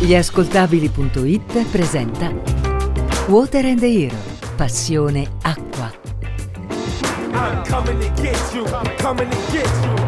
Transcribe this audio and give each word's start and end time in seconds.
Gli 0.00 0.12
ascoltabili.it 0.12 1.68
presenta 1.70 2.34
Water 3.28 3.64
and 3.64 3.78
the 3.78 3.86
Hero, 3.86 4.16
passione 4.56 5.30
acqua. 5.42 5.92
I'm 7.32 7.62
coming 7.62 8.00
to 8.00 8.10
get 8.20 8.36
you. 8.52 8.64
I'm 8.64 8.96
coming 8.96 9.28
to 9.30 9.36
get 9.52 9.70
you. 9.84 10.02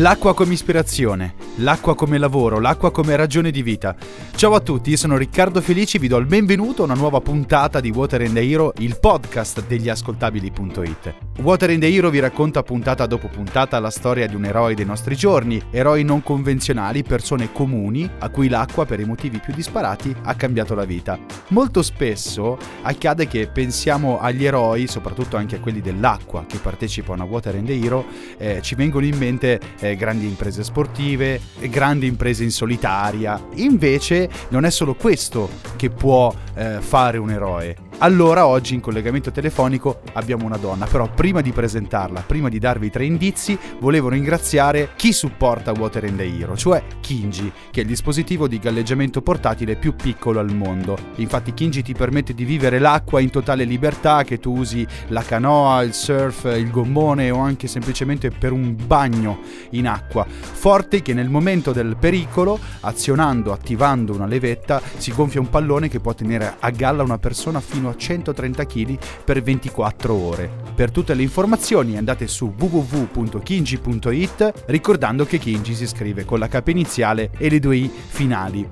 L'acqua 0.00 0.32
come 0.32 0.54
ispirazione, 0.54 1.34
l'acqua 1.56 1.94
come 1.94 2.16
lavoro, 2.16 2.58
l'acqua 2.58 2.90
come 2.90 3.14
ragione 3.16 3.50
di 3.50 3.60
vita. 3.60 3.94
Ciao 4.40 4.54
a 4.54 4.60
tutti, 4.60 4.88
io 4.88 4.96
sono 4.96 5.18
Riccardo 5.18 5.60
Felici, 5.60 5.98
vi 5.98 6.08
do 6.08 6.16
il 6.16 6.24
benvenuto 6.24 6.80
a 6.80 6.84
una 6.86 6.94
nuova 6.94 7.20
puntata 7.20 7.78
di 7.78 7.90
Water 7.90 8.22
and 8.22 8.32
the 8.32 8.40
Hero, 8.40 8.72
il 8.78 8.98
podcast 8.98 9.66
degli 9.66 9.90
ascoltabili.it. 9.90 11.14
Water 11.42 11.68
and 11.68 11.80
the 11.80 11.86
Hero 11.86 12.08
vi 12.08 12.20
racconta 12.20 12.62
puntata 12.62 13.04
dopo 13.04 13.28
puntata 13.28 13.78
la 13.78 13.90
storia 13.90 14.26
di 14.26 14.34
un 14.34 14.46
eroe 14.46 14.74
dei 14.74 14.86
nostri 14.86 15.14
giorni, 15.14 15.60
eroi 15.70 16.04
non 16.04 16.22
convenzionali, 16.22 17.02
persone 17.02 17.52
comuni 17.52 18.10
a 18.18 18.30
cui 18.30 18.48
l'acqua 18.48 18.86
per 18.86 19.00
i 19.00 19.04
motivi 19.04 19.40
più 19.40 19.52
disparati 19.52 20.16
ha 20.22 20.34
cambiato 20.34 20.74
la 20.74 20.86
vita. 20.86 21.18
Molto 21.48 21.82
spesso 21.82 22.56
accade 22.80 23.28
che 23.28 23.46
pensiamo 23.46 24.20
agli 24.20 24.46
eroi, 24.46 24.86
soprattutto 24.86 25.36
anche 25.36 25.56
a 25.56 25.60
quelli 25.60 25.82
dell'acqua 25.82 26.46
che 26.46 26.56
partecipano 26.56 27.22
a 27.22 27.26
Water 27.26 27.56
and 27.56 27.66
the 27.66 27.78
Hero, 27.78 28.06
eh, 28.38 28.62
ci 28.62 28.74
vengono 28.74 29.04
in 29.04 29.18
mente 29.18 29.60
eh, 29.80 29.96
grandi 29.96 30.26
imprese 30.26 30.64
sportive, 30.64 31.38
grandi 31.68 32.06
imprese 32.06 32.42
in 32.42 32.50
solitaria. 32.50 33.38
Invece 33.56 34.28
non 34.48 34.64
è 34.64 34.70
solo 34.70 34.94
questo 34.94 35.48
che 35.76 35.90
può 35.90 36.32
eh, 36.54 36.78
fare 36.80 37.18
un 37.18 37.30
eroe. 37.30 37.89
Allora 38.02 38.46
oggi 38.46 38.72
in 38.72 38.80
collegamento 38.80 39.30
telefonico 39.30 40.00
abbiamo 40.14 40.46
una 40.46 40.56
donna, 40.56 40.86
però 40.86 41.10
prima 41.10 41.42
di 41.42 41.52
presentarla, 41.52 42.22
prima 42.26 42.48
di 42.48 42.58
darvi 42.58 42.88
tre 42.88 43.04
indizi, 43.04 43.58
volevo 43.78 44.08
ringraziare 44.08 44.92
chi 44.96 45.12
supporta 45.12 45.72
Water 45.72 46.04
and 46.04 46.16
the 46.16 46.24
Hero, 46.24 46.56
cioè 46.56 46.82
Kinji, 47.00 47.52
che 47.70 47.80
è 47.80 47.82
il 47.82 47.88
dispositivo 47.88 48.48
di 48.48 48.58
galleggiamento 48.58 49.20
portatile 49.20 49.76
più 49.76 49.94
piccolo 49.96 50.40
al 50.40 50.50
mondo. 50.50 50.96
Infatti 51.16 51.52
Kinji 51.52 51.82
ti 51.82 51.92
permette 51.92 52.32
di 52.32 52.44
vivere 52.44 52.78
l'acqua 52.78 53.20
in 53.20 53.28
totale 53.28 53.64
libertà, 53.64 54.24
che 54.24 54.38
tu 54.38 54.56
usi 54.56 54.86
la 55.08 55.20
canoa, 55.20 55.82
il 55.82 55.92
surf, 55.92 56.44
il 56.56 56.70
gommone 56.70 57.30
o 57.30 57.40
anche 57.40 57.66
semplicemente 57.66 58.30
per 58.30 58.52
un 58.52 58.76
bagno 58.82 59.40
in 59.72 59.86
acqua. 59.86 60.26
Forte 60.26 61.02
che 61.02 61.12
nel 61.12 61.28
momento 61.28 61.72
del 61.72 61.98
pericolo, 62.00 62.58
azionando, 62.80 63.52
attivando 63.52 64.14
una 64.14 64.26
levetta, 64.26 64.80
si 64.96 65.12
gonfia 65.12 65.40
un 65.40 65.50
pallone 65.50 65.88
che 65.88 66.00
può 66.00 66.14
tenere 66.14 66.56
a 66.58 66.70
galla 66.70 67.02
una 67.02 67.18
persona 67.18 67.60
fino 67.60 67.88
a 67.89 67.89
130 67.94 68.66
kg 68.66 68.98
per 69.24 69.42
24 69.42 70.14
ore. 70.14 70.50
Per 70.74 70.90
tutte 70.90 71.14
le 71.14 71.22
informazioni 71.22 71.96
andate 71.96 72.26
su 72.26 72.54
www.kinji.it 72.56 74.52
ricordando 74.66 75.24
che 75.24 75.38
Kinji 75.38 75.74
si 75.74 75.86
scrive 75.86 76.24
con 76.24 76.38
la 76.38 76.48
K 76.48 76.62
iniziale 76.66 77.30
e 77.36 77.48
le 77.50 77.58
due 77.58 77.76
I 77.76 77.90
finali. 78.08 78.68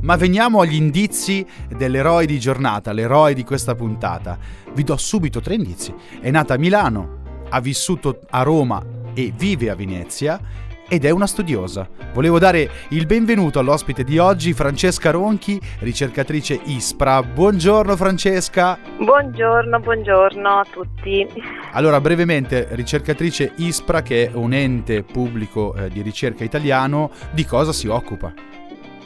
Ma 0.00 0.16
veniamo 0.16 0.60
agli 0.60 0.74
indizi 0.74 1.46
dell'eroe 1.68 2.24
di 2.24 2.40
giornata, 2.40 2.92
l'eroe 2.92 3.34
di 3.34 3.44
questa 3.44 3.74
puntata. 3.74 4.38
Vi 4.72 4.82
do 4.82 4.96
subito 4.96 5.40
tre 5.40 5.54
indizi. 5.54 5.94
È 6.18 6.30
nata 6.30 6.54
a 6.54 6.56
Milano, 6.56 7.44
ha 7.50 7.60
vissuto 7.60 8.20
a 8.30 8.42
Roma 8.42 8.82
e 9.12 9.34
vive 9.36 9.68
a 9.68 9.74
Venezia 9.74 10.40
ed 10.88 11.04
è 11.04 11.10
una 11.10 11.26
studiosa. 11.26 11.88
Volevo 12.12 12.38
dare 12.38 12.68
il 12.90 13.06
benvenuto 13.06 13.58
all'ospite 13.58 14.04
di 14.04 14.18
oggi, 14.18 14.52
Francesca 14.54 15.10
Ronchi, 15.10 15.60
ricercatrice 15.80 16.58
ISPRA. 16.64 17.22
Buongiorno 17.22 17.94
Francesca. 17.96 18.78
Buongiorno, 18.98 19.78
buongiorno 19.80 20.48
a 20.48 20.66
tutti. 20.70 21.26
Allora, 21.72 22.00
brevemente, 22.00 22.68
ricercatrice 22.70 23.52
ISPRA, 23.56 24.02
che 24.02 24.26
è 24.26 24.30
un 24.34 24.52
ente 24.52 25.02
pubblico 25.02 25.74
eh, 25.74 25.88
di 25.90 26.00
ricerca 26.00 26.44
italiano, 26.44 27.10
di 27.30 27.44
cosa 27.44 27.72
si 27.72 27.86
occupa? 27.86 28.32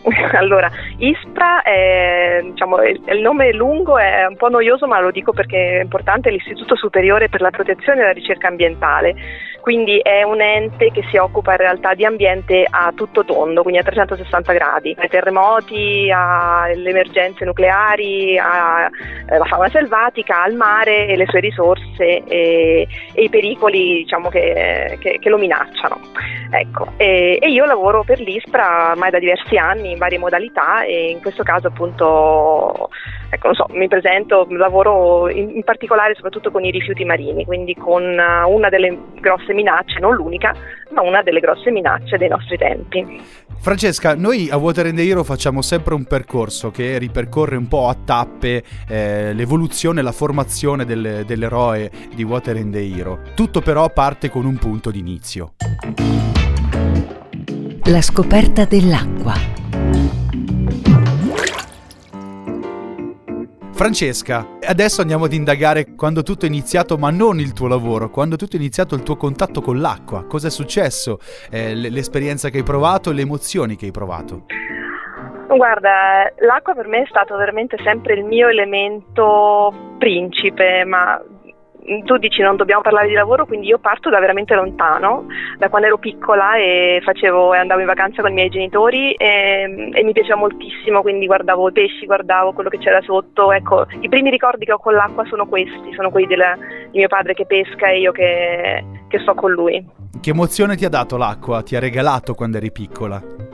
Allora, 0.35 0.71
ISPRA 0.99 1.63
è, 1.63 2.41
diciamo, 2.43 2.83
il 2.83 3.21
nome 3.21 3.49
è 3.49 3.53
lungo, 3.53 3.99
è 3.99 4.27
un 4.27 4.37
po' 4.37 4.49
noioso, 4.49 4.87
ma 4.87 5.01
lo 5.01 5.11
dico 5.11 5.33
perché 5.33 5.79
è 5.79 5.83
importante, 5.83 6.29
è 6.29 6.33
l'Istituto 6.33 6.75
Superiore 6.75 7.29
per 7.29 7.41
la 7.41 7.51
Protezione 7.51 8.01
e 8.01 8.05
la 8.05 8.13
Ricerca 8.13 8.49
Ambientale. 8.49 9.15
Quindi 9.63 9.99
è 9.99 10.25
un 10.25 10.41
ente 10.41 10.91
che 10.91 11.05
si 11.09 11.17
occupa 11.17 11.53
in 11.53 11.59
realtà 11.59 11.95
di 11.95 12.05
ambiente 12.05 12.67
a 12.69 12.93
tutto 12.97 13.25
tondo, 13.25 13.63
quindi 13.63 13.79
a 13.79 13.85
360 13.85 14.53
gradi, 14.53 14.93
ai 14.99 15.09
terremoti, 15.09 16.11
alle 16.13 16.91
emergenze 16.91 17.45
nucleari, 17.45 18.37
alla 18.41 19.45
fauna 19.45 19.69
selvatica, 19.69 20.43
al 20.43 20.55
mare 20.55 21.07
e 21.07 21.17
le 21.17 21.27
sue 21.27 21.39
risorse 21.39 22.25
e, 22.25 22.89
e 23.15 23.23
i 23.23 23.29
pericoli 23.29 23.99
diciamo, 23.99 24.31
che, 24.31 24.99
che- 25.01 25.19
che 25.21 25.29
lo 25.29 25.39
minacciano. 25.39 26.01
Ecco, 26.51 26.95
e, 26.97 27.39
e 27.41 27.49
io 27.49 27.65
lavoro 27.65 28.03
per 28.03 28.19
l'ISPRA 28.19 28.91
ormai 28.91 29.11
da 29.11 29.21
diversi 29.21 29.57
anni 29.57 29.93
in 29.93 29.99
varie 29.99 30.19
modalità 30.19 30.83
e 30.83 31.09
in 31.11 31.21
questo 31.21 31.45
caso 31.45 31.69
appunto 31.69 32.91
ecco, 33.35 33.47
non 33.47 33.57
so, 33.57 33.67
mi 33.71 33.89
presento, 33.89 34.47
lavoro 34.51 35.31
in, 35.31 35.57
in 35.57 35.65
particolare 35.65 36.15
soprattutto 36.15 36.51
con 36.51 36.65
i 36.65 36.71
rifiuti 36.71 37.03
marini, 37.05 37.47
quindi 37.47 37.75
con 37.75 38.03
eh, 38.03 38.45
una 38.47 38.69
delle 38.69 38.97
grosse 39.19 39.55
minacce, 39.55 40.01
non 40.01 40.15
l'unica, 40.15 40.55
ma 40.91 41.01
una 41.01 41.23
delle 41.23 41.41
grosse 41.41 41.71
minacce 41.71 42.19
dei 42.19 42.29
nostri 42.29 42.59
tempi. 42.59 43.21
Francesca, 43.59 44.15
noi 44.15 44.51
a 44.51 44.59
Water 44.59 44.87
and 44.87 44.97
the 44.97 45.09
Hero 45.09 45.25
facciamo 45.25 45.63
sempre 45.63 45.95
un 45.95 46.05
percorso 46.05 46.71
che 46.71 46.99
ripercorre 46.99 47.57
un 47.57 47.69
po' 47.69 47.89
a 47.89 47.95
tappe 47.95 48.63
eh, 48.87 49.33
l'evoluzione, 49.33 50.03
la 50.03 50.13
formazione 50.13 50.85
del- 50.85 51.25
dell'eroe 51.25 51.91
di 52.15 52.25
Water 52.25 52.57
and 52.57 52.73
the 52.73 52.81
Hero. 52.81 53.21
Tutto 53.35 53.61
però 53.61 53.89
parte 53.89 54.29
con 54.29 54.45
un 54.45 54.59
punto 54.59 54.91
d'inizio. 54.91 55.55
La 57.85 58.03
scoperta 58.03 58.67
dell'acqua. 58.67 59.62
Francesca, 63.83 64.47
adesso 64.65 65.01
andiamo 65.01 65.25
ad 65.25 65.33
indagare 65.33 65.97
quando 65.97 66.23
tutto 66.23 66.45
è 66.45 66.49
iniziato, 66.49 66.97
ma 66.99 67.11
non 67.11 67.41
il 67.41 67.53
tuo 67.53 67.67
lavoro, 67.67 68.11
quando 68.11 68.37
tutto 68.37 68.55
è 68.55 68.61
iniziato 68.61 68.95
il 68.95 69.03
tuo 69.03 69.17
contatto 69.17 69.61
con 69.61 69.81
l'acqua. 69.81 70.25
Cosa 70.25 70.47
è 70.47 70.51
successo? 70.51 71.19
Eh, 71.51 71.75
l'esperienza 71.75 72.49
che 72.49 72.59
hai 72.59 72.63
provato, 72.63 73.11
le 73.11 73.23
emozioni 73.23 73.75
che 73.75 73.87
hai 73.87 73.91
provato. 73.91 74.45
Guarda, 75.49 76.33
l'acqua 76.39 76.75
per 76.75 76.87
me 76.87 77.03
è 77.03 77.07
stato 77.09 77.37
veramente 77.37 77.77
sempre 77.83 78.15
il 78.15 78.23
mio 78.23 78.47
elemento 78.47 79.75
principe, 79.99 80.85
ma 80.85 81.21
tu 82.05 82.17
dici 82.17 82.43
non 82.43 82.57
dobbiamo 82.57 82.83
parlare 82.83 83.09
di 83.09 83.15
lavoro, 83.15 83.47
quindi 83.47 83.67
io 83.67 83.79
parto 83.79 84.09
da 84.11 84.21
veramente 84.21 84.55
lontano, 84.55 85.27
da 85.59 85.69
quando 85.69 85.89
ero 85.89 85.99
piccola 85.99 86.57
e 86.57 87.01
facevo 87.03 87.55
e 87.55 87.59
andavo 87.59 87.81
in 87.81 87.87
vacanza 87.87 88.23
con 88.23 88.31
i 88.31 88.35
miei 88.35 88.49
genitori 88.49 89.13
e, 89.15 89.91
e 89.93 90.03
mi 90.05 90.13
piaceva 90.13 90.37
moltissimo, 90.37 91.03
quindi 91.03 91.27
guardavo 91.27 91.69
i 91.69 91.73
pesci, 91.73 92.07
guardavo 92.07 92.53
quello 92.53 92.69
che 92.69 92.79
c'era 92.79 93.01
sotto. 93.03 93.53
Ecco, 93.53 93.87
i 94.01 94.09
primi 94.09 94.31
ricordi 94.31 94.65
che 94.65 94.73
ho 94.73 94.79
con 94.79 94.95
l'acqua 94.95 95.25
sono 95.27 95.47
questi, 95.47 95.93
sono 95.95 96.11
quelli 96.11 96.27
della- 96.27 96.57
di 96.91 96.99
mio 96.99 97.09
padre 97.09 97.35
che 97.35 97.47
pesca 97.47 97.89
e 97.89 98.01
io 98.01 98.13
che, 98.13 98.85
che 99.09 99.19
sto 99.21 99.35
con 99.35 99.51
lui. 99.51 99.85
Che 100.21 100.31
emozione 100.31 100.77
ti 100.77 100.85
ha 100.85 100.91
dato 100.91 101.17
l'acqua? 101.17 101.63
Ti 101.63 101.77
ha 101.77 101.81
regalato 101.81 102.35
quando 102.35 102.59
eri 102.59 102.71
piccola? 102.71 103.52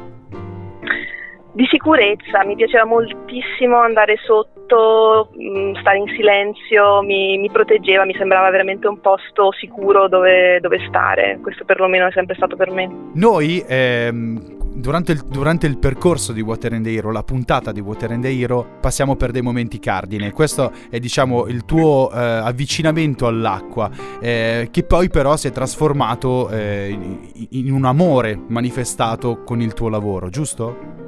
Di 1.59 1.67
sicurezza, 1.69 2.45
mi 2.45 2.55
piaceva 2.55 2.85
moltissimo 2.85 3.79
andare 3.79 4.15
sotto, 4.25 5.31
mh, 5.35 5.81
stare 5.81 5.99
in 5.99 6.07
silenzio, 6.15 7.03
mi, 7.03 7.37
mi 7.37 7.51
proteggeva, 7.51 8.05
mi 8.05 8.15
sembrava 8.17 8.49
veramente 8.49 8.87
un 8.87 9.01
posto 9.01 9.51
sicuro 9.59 10.07
dove, 10.07 10.61
dove 10.61 10.79
stare, 10.87 11.41
questo 11.43 11.65
perlomeno 11.65 12.07
è 12.07 12.13
sempre 12.13 12.37
stato 12.37 12.55
per 12.55 12.71
me. 12.71 12.89
Noi, 13.15 13.61
ehm, 13.67 14.41
durante, 14.73 15.11
il, 15.11 15.25
durante 15.25 15.67
il 15.67 15.79
percorso 15.79 16.33
di 16.33 16.43
Water 16.43 16.75
and 16.75 16.85
the 16.85 16.93
Hero, 16.93 17.11
la 17.11 17.25
puntata 17.25 17.73
di 17.73 17.81
Water 17.81 18.13
and 18.13 18.23
the 18.23 18.31
Hero, 18.31 18.65
passiamo 18.81 19.17
per 19.17 19.33
dei 19.33 19.43
momenti 19.43 19.81
cardine. 19.81 20.31
Questo 20.31 20.71
è, 20.89 21.01
diciamo, 21.01 21.49
il 21.49 21.65
tuo 21.65 22.09
eh, 22.13 22.19
avvicinamento 22.19 23.27
all'acqua, 23.27 23.91
eh, 24.21 24.69
che 24.71 24.85
poi 24.85 25.11
però 25.11 25.35
si 25.35 25.49
è 25.49 25.51
trasformato 25.51 26.51
eh, 26.51 26.87
in, 26.89 27.19
in 27.51 27.73
un 27.73 27.85
amore 27.85 28.39
manifestato 28.47 29.43
con 29.43 29.61
il 29.61 29.73
tuo 29.73 29.89
lavoro, 29.89 30.29
giusto? 30.29 31.07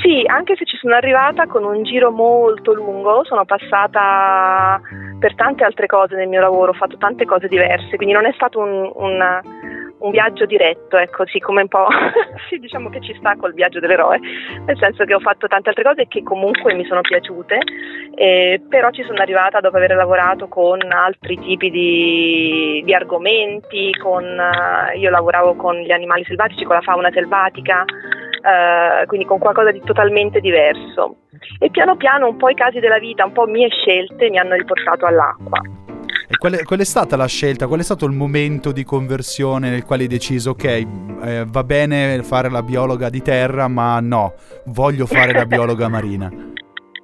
Sì, 0.00 0.22
anche 0.26 0.56
se 0.56 0.64
ci 0.64 0.76
sono 0.78 0.94
arrivata 0.94 1.46
con 1.46 1.64
un 1.64 1.82
giro 1.82 2.10
molto 2.10 2.72
lungo, 2.72 3.24
sono 3.24 3.44
passata 3.44 4.80
per 5.18 5.34
tante 5.34 5.64
altre 5.64 5.86
cose 5.86 6.16
nel 6.16 6.28
mio 6.28 6.40
lavoro, 6.40 6.70
ho 6.70 6.74
fatto 6.74 6.96
tante 6.96 7.24
cose 7.24 7.46
diverse, 7.46 7.96
quindi 7.96 8.14
non 8.14 8.24
è 8.26 8.32
stato 8.32 8.58
un, 8.58 8.90
un- 8.94 9.40
un 9.98 10.10
viaggio 10.10 10.46
diretto, 10.46 10.96
ecco, 10.96 11.24
sì, 11.26 11.38
come 11.38 11.62
un 11.62 11.68
po', 11.68 11.86
sì, 12.48 12.58
diciamo 12.58 12.88
che 12.88 13.00
ci 13.00 13.14
sta 13.18 13.36
col 13.36 13.52
viaggio 13.54 13.78
dell'eroe, 13.78 14.18
nel 14.64 14.76
senso 14.78 15.04
che 15.04 15.14
ho 15.14 15.20
fatto 15.20 15.46
tante 15.46 15.68
altre 15.68 15.84
cose 15.84 16.08
che 16.08 16.22
comunque 16.24 16.74
mi 16.74 16.84
sono 16.86 17.02
piaciute, 17.02 17.58
eh, 18.14 18.60
però 18.68 18.90
ci 18.90 19.04
sono 19.04 19.20
arrivata 19.20 19.60
dopo 19.60 19.76
aver 19.76 19.94
lavorato 19.94 20.48
con 20.48 20.80
altri 20.90 21.38
tipi 21.38 21.70
di, 21.70 22.82
di 22.84 22.94
argomenti, 22.94 23.92
con, 24.02 24.24
io 24.96 25.10
lavoravo 25.10 25.54
con 25.54 25.76
gli 25.76 25.92
animali 25.92 26.24
selvatici, 26.24 26.64
con 26.64 26.74
la 26.76 26.82
fauna 26.82 27.10
selvatica, 27.12 27.84
eh, 28.42 29.06
quindi 29.06 29.26
con 29.26 29.38
qualcosa 29.38 29.70
di 29.70 29.80
totalmente 29.84 30.40
diverso. 30.40 31.16
E 31.58 31.70
piano 31.70 31.96
piano 31.96 32.28
un 32.28 32.36
po' 32.36 32.48
i 32.48 32.54
casi 32.54 32.80
della 32.80 32.98
vita, 32.98 33.24
un 33.24 33.32
po' 33.32 33.46
mie 33.46 33.68
scelte 33.68 34.28
mi 34.28 34.38
hanno 34.38 34.54
riportato 34.54 35.06
all'acqua. 35.06 35.60
E 36.28 36.36
qual 36.36 36.54
è, 36.54 36.62
qual 36.64 36.80
è, 36.80 36.84
stata 36.84 37.16
la 37.16 37.26
scelta? 37.26 37.66
Qual 37.66 37.80
è 37.80 37.82
stato 37.82 38.06
il 38.06 38.12
momento 38.12 38.72
di 38.72 38.84
conversione 38.84 39.70
nel 39.70 39.84
quale 39.84 40.02
hai 40.02 40.08
deciso, 40.08 40.50
ok, 40.50 40.64
eh, 40.64 41.44
va 41.46 41.64
bene 41.64 42.22
fare 42.22 42.50
la 42.50 42.62
biologa 42.62 43.08
di 43.08 43.22
terra, 43.22 43.68
ma 43.68 44.00
no, 44.00 44.34
voglio 44.66 45.06
fare 45.06 45.32
la 45.32 45.46
biologa 45.46 45.88
marina? 45.90 46.30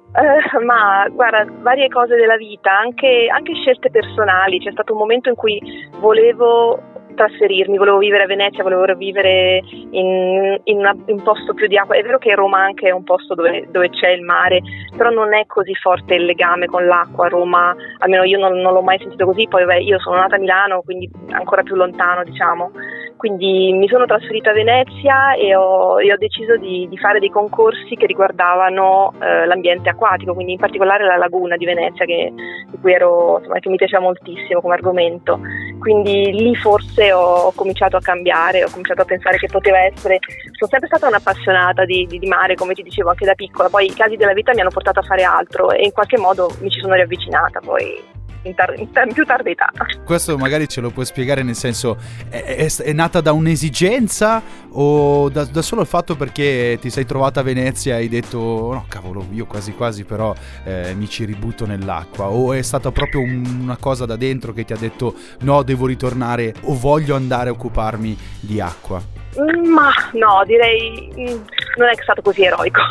Uh, 0.09 0.65
ma 0.65 1.07
guarda, 1.11 1.45
varie 1.61 1.87
cose 1.87 2.15
della 2.15 2.35
vita, 2.35 2.77
anche, 2.77 3.27
anche, 3.31 3.53
scelte 3.53 3.91
personali. 3.91 4.59
C'è 4.59 4.71
stato 4.71 4.93
un 4.93 4.99
momento 4.99 5.29
in 5.29 5.35
cui 5.35 5.61
volevo 5.99 6.81
trasferirmi, 7.19 7.77
volevo 7.77 7.97
vivere 7.97 8.23
a 8.23 8.27
Venezia, 8.27 8.63
volevo 8.63 8.85
vivere 8.95 9.61
in, 9.91 10.57
in, 10.63 10.77
una, 10.77 10.95
un 11.05 11.21
posto 11.21 11.53
più 11.53 11.67
di 11.67 11.77
acqua. 11.77 11.95
È 11.95 12.01
vero 12.01 12.17
che 12.17 12.33
Roma 12.33 12.59
anche 12.59 12.87
è 12.87 12.91
un 12.91 13.03
posto 13.03 13.35
dove, 13.35 13.67
dove, 13.69 13.89
c'è 13.89 14.09
il 14.09 14.23
mare, 14.23 14.61
però 14.95 15.09
non 15.09 15.33
è 15.33 15.45
così 15.45 15.75
forte 15.75 16.15
il 16.15 16.25
legame 16.25 16.67
con 16.67 16.85
l'acqua. 16.85 17.27
Roma, 17.27 17.75
almeno 17.97 18.23
io 18.23 18.39
non, 18.39 18.53
non 18.59 18.73
l'ho 18.73 18.81
mai 18.81 18.99
sentito 18.99 19.25
così. 19.25 19.47
Poi 19.49 19.65
vabbè, 19.65 19.79
io 19.79 19.99
sono 19.99 20.15
nata 20.15 20.35
a 20.35 20.39
Milano, 20.39 20.81
quindi 20.81 21.09
ancora 21.31 21.61
più 21.61 21.75
lontano, 21.75 22.23
diciamo. 22.23 22.71
Quindi 23.19 23.73
mi 23.73 23.89
sono 23.89 24.05
trasferita 24.05 24.51
a 24.51 24.53
Venezia 24.53 25.33
e 25.33 25.53
ho, 25.53 26.01
e 26.01 26.13
ho 26.13 26.15
deciso 26.17 26.55
di, 26.55 26.87
di, 26.87 26.97
fare 26.97 27.19
dei 27.19 27.27
concorsi 27.27 27.95
che 27.97 28.05
riguardavano 28.05 29.11
eh, 29.19 29.45
l'ambiente 29.45 29.89
acquatico, 29.89 30.33
quindi 30.33 30.53
in 30.53 30.57
particolare 30.57 31.03
la 31.03 31.17
laguna 31.17 31.57
di 31.57 31.65
Venezia 31.65 32.05
che, 32.05 32.31
di 32.33 32.77
cui 32.79 32.93
ero, 32.93 33.39
insomma, 33.39 33.59
che 33.59 33.67
mi 33.67 33.75
piaceva 33.75 34.03
moltissimo 34.03 34.61
come 34.61 34.75
argomento. 34.75 35.37
Quindi 35.79 36.31
lì 36.31 36.55
forse 36.55 37.08
ho, 37.11 37.19
ho, 37.19 37.51
cominciato 37.53 37.97
a 37.97 38.01
cambiare, 38.01 38.63
ho 38.63 38.69
cominciato 38.69 39.01
a 39.01 39.05
pensare 39.05 39.37
che 39.37 39.47
poteva 39.47 39.79
essere... 39.79 40.19
Sono 40.51 40.69
sempre 40.69 40.87
stata 40.87 41.07
un'appassionata 41.07 41.85
di, 41.85 42.05
di, 42.05 42.19
di 42.19 42.27
mare, 42.27 42.55
come 42.55 42.73
ti 42.73 42.83
dicevo 42.83 43.09
anche 43.09 43.25
da 43.25 43.33
piccola, 43.33 43.69
poi 43.69 43.85
i 43.85 43.93
casi 43.93 44.15
della 44.15 44.33
vita 44.33 44.53
mi 44.53 44.61
hanno 44.61 44.69
portato 44.69 44.99
a 44.99 45.03
fare 45.03 45.23
altro 45.23 45.71
e 45.71 45.83
in 45.83 45.91
qualche 45.91 46.17
modo 46.17 46.49
mi 46.59 46.69
ci 46.69 46.79
sono 46.79 46.95
riavvicinata 46.95 47.59
poi 47.59 48.17
in, 48.43 48.55
tar- 48.55 48.77
in, 48.77 48.87
in, 49.05 49.13
più 49.13 49.25
tarda 49.25 49.49
età. 49.49 49.71
Questo 50.03 50.37
magari 50.37 50.67
ce 50.67 50.81
lo 50.81 50.89
puoi 50.89 51.05
spiegare 51.05 51.43
nel 51.43 51.55
senso, 51.55 51.97
è, 52.29 52.41
è, 52.41 52.75
è 52.83 52.93
nata 52.93 53.21
da 53.21 53.31
un'esigenza 53.31 54.41
o 54.71 55.29
da, 55.29 55.45
da, 55.45 55.61
solo 55.61 55.81
il 55.81 55.87
fatto 55.87 56.15
perché 56.15 56.77
ti 56.79 56.89
sei 56.89 57.05
trovata 57.05 57.39
a 57.39 57.43
Venezia 57.43 57.95
e 57.95 57.97
hai 57.99 58.09
detto 58.09 58.37
no 58.39 58.85
cavolo 58.87 59.25
io 59.31 59.45
quasi 59.45 59.73
quasi 59.73 60.03
però 60.03 60.33
eh, 60.63 60.93
mi 60.95 61.07
ci 61.09 61.25
ributto 61.25 61.65
nell'acqua 61.65 62.29
o 62.29 62.53
è 62.53 62.61
stata 62.61 62.91
proprio 62.91 63.21
un, 63.21 63.59
una 63.61 63.77
cosa 63.77 64.05
da 64.05 64.15
dentro 64.15 64.53
che 64.53 64.65
ti 64.65 64.73
ha 64.73 64.77
detto 64.77 65.15
no 65.39 65.63
devo 65.63 65.87
ritornare 65.87 66.53
o 66.63 66.77
voglio 66.77 67.15
andare 67.15 67.49
a 67.49 67.53
occuparmi 67.53 68.17
di 68.41 68.61
acqua? 68.61 69.01
Ma 69.39 69.91
no, 70.13 70.43
direi 70.45 71.11
mm, 71.17 71.41
non 71.77 71.87
è 71.87 71.93
stato 72.01 72.21
così 72.21 72.43
eroico, 72.43 72.81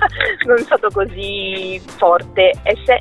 non 0.46 0.58
è 0.58 0.62
stato 0.62 0.88
così 0.90 1.80
forte, 1.84 2.52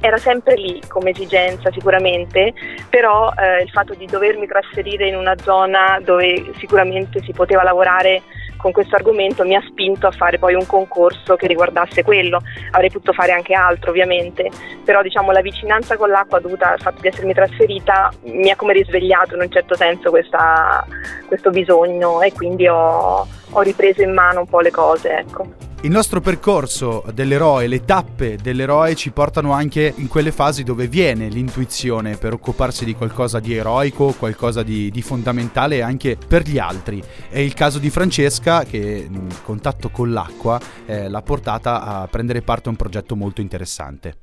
era 0.01 0.17
sempre 0.17 0.55
lì 0.55 0.81
come 0.87 1.11
esigenza 1.11 1.71
sicuramente, 1.71 2.53
però 2.89 3.31
eh, 3.37 3.63
il 3.63 3.69
fatto 3.69 3.93
di 3.93 4.05
dovermi 4.05 4.47
trasferire 4.47 5.07
in 5.07 5.15
una 5.15 5.35
zona 5.37 5.99
dove 6.03 6.51
sicuramente 6.57 7.21
si 7.21 7.31
poteva 7.31 7.63
lavorare 7.63 8.21
con 8.57 8.71
questo 8.71 8.95
argomento 8.95 9.43
mi 9.43 9.55
ha 9.55 9.63
spinto 9.67 10.07
a 10.07 10.11
fare 10.11 10.37
poi 10.37 10.53
un 10.53 10.65
concorso 10.65 11.35
che 11.35 11.47
riguardasse 11.47 12.03
quello. 12.03 12.41
Avrei 12.71 12.89
potuto 12.89 13.13
fare 13.13 13.31
anche 13.31 13.53
altro 13.53 13.91
ovviamente, 13.91 14.49
però 14.83 15.01
diciamo 15.01 15.31
la 15.31 15.41
vicinanza 15.41 15.95
con 15.95 16.09
l'acqua 16.09 16.39
dovuta 16.39 16.71
al 16.71 16.81
fatto 16.81 17.01
di 17.01 17.07
essermi 17.07 17.33
trasferita 17.33 18.11
mi 18.23 18.49
ha 18.49 18.55
come 18.55 18.73
risvegliato 18.73 19.35
in 19.35 19.41
un 19.41 19.49
certo 19.49 19.75
senso 19.75 20.09
questa, 20.09 20.85
questo 21.27 21.49
bisogno 21.49 22.21
e 22.21 22.33
quindi 22.33 22.67
ho, 22.67 23.27
ho 23.51 23.61
ripreso 23.61 24.01
in 24.01 24.13
mano 24.13 24.41
un 24.41 24.47
po' 24.47 24.59
le 24.59 24.71
cose. 24.71 25.17
Ecco. 25.17 25.45
Il 25.87 25.93
nostro 25.93 26.19
percorso 26.19 27.01
dell'eroe, 27.13 27.65
le 27.67 27.85
tappe 27.85 28.35
dell'eroe 28.35 28.93
ci 28.93 29.11
portano 29.11 29.53
anche 29.53 29.93
in 29.95 30.09
quelle 30.09 30.33
fasi 30.33 30.63
dove 30.63 30.89
viene 30.89 31.29
l'intuizione 31.29 32.17
per 32.17 32.33
occuparsi 32.33 32.83
di 32.83 32.93
qualcosa 32.93 33.39
di 33.39 33.55
eroico, 33.55 34.11
qualcosa 34.11 34.63
di, 34.63 34.91
di 34.91 35.01
fondamentale 35.01 35.81
anche 35.81 36.17
per 36.17 36.41
gli 36.41 36.57
altri. 36.59 37.01
È 37.29 37.39
il 37.39 37.53
caso 37.53 37.79
di 37.79 37.89
Francesca 37.89 38.65
che 38.65 39.07
in 39.09 39.29
contatto 39.45 39.87
con 39.87 40.11
l'acqua 40.11 40.59
eh, 40.85 41.07
l'ha 41.07 41.21
portata 41.21 41.81
a 41.81 42.07
prendere 42.07 42.41
parte 42.41 42.67
a 42.67 42.71
un 42.71 42.77
progetto 42.77 43.15
molto 43.15 43.39
interessante. 43.39 44.17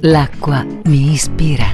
L'acqua 0.00 0.64
mi 0.84 1.12
ispira. 1.12 1.66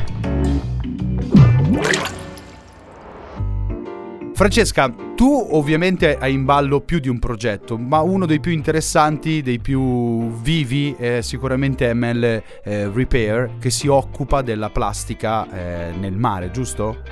Francesca, 4.41 4.91
tu 5.15 5.49
ovviamente 5.51 6.17
hai 6.17 6.33
in 6.33 6.47
ballo 6.47 6.81
più 6.81 6.99
di 6.99 7.11
un 7.11 7.19
progetto, 7.19 7.77
ma 7.77 8.01
uno 8.01 8.25
dei 8.25 8.41
più 8.41 8.53
interessanti, 8.53 9.43
dei 9.43 9.59
più 9.59 10.31
vivi 10.41 10.95
è 10.99 11.21
sicuramente 11.21 11.93
ML 11.93 12.43
eh, 12.65 12.91
Repair 12.91 13.59
che 13.61 13.69
si 13.69 13.87
occupa 13.87 14.41
della 14.41 14.71
plastica 14.71 15.47
eh, 15.91 15.93
nel 15.93 16.17
mare, 16.17 16.51
giusto? 16.51 17.03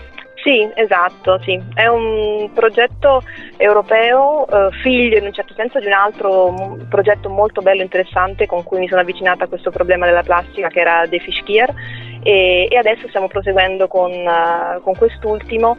Sì, 0.49 0.67
esatto, 0.77 1.39
sì. 1.43 1.63
È 1.75 1.87
un 1.89 2.49
progetto 2.55 3.23
europeo, 3.59 4.47
eh, 4.49 4.71
figlio 4.81 5.19
in 5.19 5.27
un 5.27 5.33
certo 5.35 5.53
senso 5.53 5.79
di 5.79 5.85
un 5.85 5.93
altro 5.93 6.79
progetto 6.89 7.29
molto 7.29 7.61
bello 7.61 7.81
e 7.81 7.85
interessante 7.85 8.47
con 8.47 8.63
cui 8.63 8.79
mi 8.79 8.89
sono 8.89 9.03
avvicinata 9.03 9.45
a 9.45 9.47
questo 9.47 9.71
problema 9.71 10.07
della 10.07 10.23
plastica 10.23 10.69
che 10.69 10.81
era 10.81 11.07
The 11.07 11.19
Fish 11.19 11.43
Gear 11.45 11.71
e, 12.23 12.67
e 12.71 12.77
adesso 12.79 13.09
stiamo 13.09 13.29
proseguendo 13.29 13.89
con, 13.89 14.11
uh, 14.11 14.81
con 14.81 14.95
quest'ultimo 14.97 15.77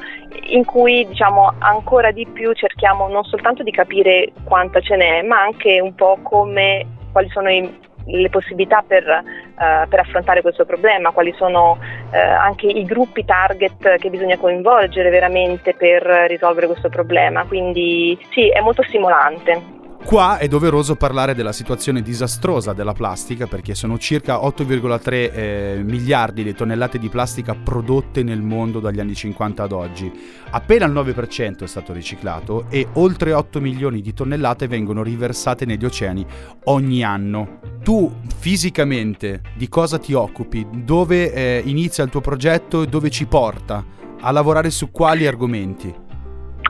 in 0.49 0.63
cui 0.65 1.03
diciamo 1.07 1.55
ancora 1.57 2.11
di 2.11 2.27
più 2.31 2.53
cerchiamo 2.53 3.07
non 3.07 3.23
soltanto 3.23 3.63
di 3.63 3.71
capire 3.71 4.33
quanta 4.43 4.81
ce 4.81 4.95
n'è 4.95 5.23
ma 5.23 5.41
anche 5.41 5.81
un 5.81 5.95
po' 5.95 6.19
come 6.21 6.85
quali 7.11 7.29
sono 7.29 7.49
i 7.49 7.87
le 8.11 8.29
possibilità 8.29 8.83
per, 8.85 9.03
uh, 9.05 9.87
per, 9.87 9.99
affrontare 9.99 10.41
questo 10.41 10.65
problema, 10.65 11.11
quali 11.11 11.33
sono 11.37 11.77
uh, 11.79 12.15
anche 12.15 12.67
i 12.67 12.83
gruppi 12.83 13.25
target 13.25 13.97
che 13.97 14.09
bisogna 14.09 14.37
coinvolgere 14.37 15.09
veramente 15.09 15.73
per 15.73 16.03
risolvere 16.27 16.67
questo 16.67 16.89
problema. 16.89 17.45
Quindi 17.45 18.17
sì, 18.31 18.49
è 18.49 18.61
molto 18.61 18.83
stimolante. 18.83 19.77
Qua 20.03 20.39
è 20.39 20.47
doveroso 20.47 20.95
parlare 20.95 21.35
della 21.35 21.51
situazione 21.51 22.01
disastrosa 22.01 22.73
della 22.73 22.93
plastica 22.93 23.45
perché 23.45 23.75
sono 23.75 23.99
circa 23.99 24.37
8,3 24.37 25.11
eh, 25.11 25.81
miliardi 25.83 26.43
le 26.43 26.55
tonnellate 26.55 26.97
di 26.97 27.09
plastica 27.09 27.53
prodotte 27.53 28.23
nel 28.23 28.41
mondo 28.41 28.79
dagli 28.79 28.99
anni 28.99 29.13
50 29.13 29.61
ad 29.61 29.71
oggi. 29.71 30.11
Appena 30.49 30.85
il 30.85 30.93
9% 30.93 31.61
è 31.61 31.67
stato 31.67 31.93
riciclato 31.93 32.65
e 32.69 32.87
oltre 32.93 33.33
8 33.33 33.59
milioni 33.59 34.01
di 34.01 34.13
tonnellate 34.13 34.67
vengono 34.67 35.03
riversate 35.03 35.65
negli 35.65 35.85
oceani 35.85 36.25
ogni 36.65 37.03
anno. 37.03 37.59
Tu 37.83 38.11
fisicamente 38.35 39.41
di 39.55 39.69
cosa 39.69 39.99
ti 39.99 40.13
occupi? 40.13 40.65
Dove 40.71 41.31
eh, 41.31 41.61
inizia 41.65 42.03
il 42.03 42.09
tuo 42.09 42.21
progetto 42.21 42.81
e 42.81 42.87
dove 42.87 43.11
ci 43.11 43.27
porta? 43.27 43.85
A 44.21 44.31
lavorare 44.31 44.71
su 44.71 44.89
quali 44.89 45.27
argomenti? 45.27 46.07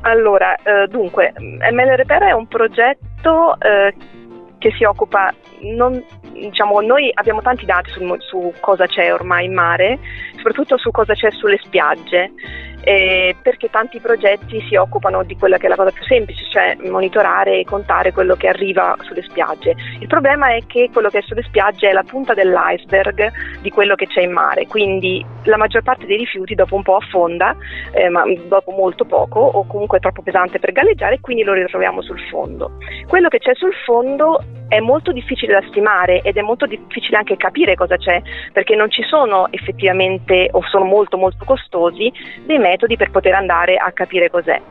Allora, 0.02 0.56
eh, 0.56 0.88
dunque, 0.88 1.34
ML 1.38 1.96
Repair 1.96 2.24
è 2.24 2.32
un 2.32 2.48
progetto 2.48 3.60
eh, 3.60 3.94
che 4.58 4.72
si 4.72 4.84
occupa, 4.84 5.34
non, 5.62 6.04
diciamo, 6.32 6.82
noi 6.82 7.10
abbiamo 7.14 7.42
tanti 7.42 7.66
dati 7.66 7.90
su, 7.92 8.16
su 8.20 8.54
cosa 8.60 8.86
c'è 8.86 9.12
ormai 9.12 9.46
in 9.46 9.54
mare, 9.54 10.00
soprattutto 10.40 10.78
su 10.78 10.90
cosa 10.92 11.14
c'è 11.14 11.30
sulle 11.32 11.60
spiagge 11.64 12.32
eh, 12.82 13.36
perché 13.42 13.70
tanti 13.70 14.00
progetti 14.00 14.62
si 14.68 14.76
occupano 14.76 15.24
di 15.24 15.38
quella 15.38 15.58
che 15.58 15.66
è 15.66 15.70
la 15.70 15.76
cosa 15.76 15.92
più 15.92 16.04
semplice, 16.06 16.46
cioè 16.50 16.78
monitorare 16.90 17.60
e 17.60 17.64
contare 17.66 18.12
quello 18.12 18.36
che 18.36 18.48
arriva 18.48 18.96
sulle 19.02 19.22
spiagge. 19.24 19.76
Il 20.00 20.08
problema 20.08 20.54
è 20.56 20.66
che 20.66 20.90
quello 20.92 21.10
che 21.10 21.20
è 21.20 21.22
sulle 21.22 21.44
spiagge 21.44 21.90
è 21.90 21.94
la 21.94 22.04
punta 22.04 22.34
dell'iceberg 22.34 23.60
di 23.62 23.70
quello 23.70 23.96
che 23.96 24.08
c'è 24.08 24.22
in 24.22 24.32
mare, 24.32 24.66
quindi 24.68 25.26
la 25.44 25.58
maggior 25.58 25.84
parte 25.84 26.06
dei 26.06 26.18
rifiuti 26.18 26.56
dopo 26.56 26.76
un 26.76 26.84
po' 26.84 26.96
affonda, 26.96 27.56
eh, 27.92 28.10
ma 28.10 28.24
dopo 28.48 28.72
molto 28.72 29.06
poco 29.06 29.40
o 29.40 29.66
comunque 29.68 29.98
è 29.98 30.02
troppo 30.02 30.22
pesante 30.22 30.60
per 30.60 30.72
galleggiare 30.72 31.20
quindi 31.20 31.44
lo 31.44 31.54
ritroviamo 31.54 32.02
sul 32.02 32.20
fondo. 32.30 32.78
Quello 33.08 33.28
che 33.28 33.40
c'è 33.40 33.54
sul 33.56 33.74
fondo 33.86 34.42
è 34.70 34.80
molto 34.80 35.12
difficile 35.12 35.60
da 35.60 35.68
stimare 35.68 36.22
ed 36.22 36.38
è 36.38 36.42
molto 36.42 36.66
difficile 36.66 37.18
anche 37.18 37.36
capire 37.36 37.76
cosa 37.76 37.98
c'è, 37.98 38.22
perché 38.54 38.76
non 38.76 38.90
ci 38.90 39.04
sono 39.04 39.52
effettivamente 39.52 40.48
o 40.52 40.62
sono 40.70 40.86
molto 40.86 41.18
molto 41.18 41.44
costosi 41.44 42.12
dei 42.46 42.60
metodi 42.60 42.96
per 42.96 43.12
poter 43.12 43.34
andare 43.34 43.76
a 43.76 43.92
capire 43.92 44.30
cos'è 44.30 44.62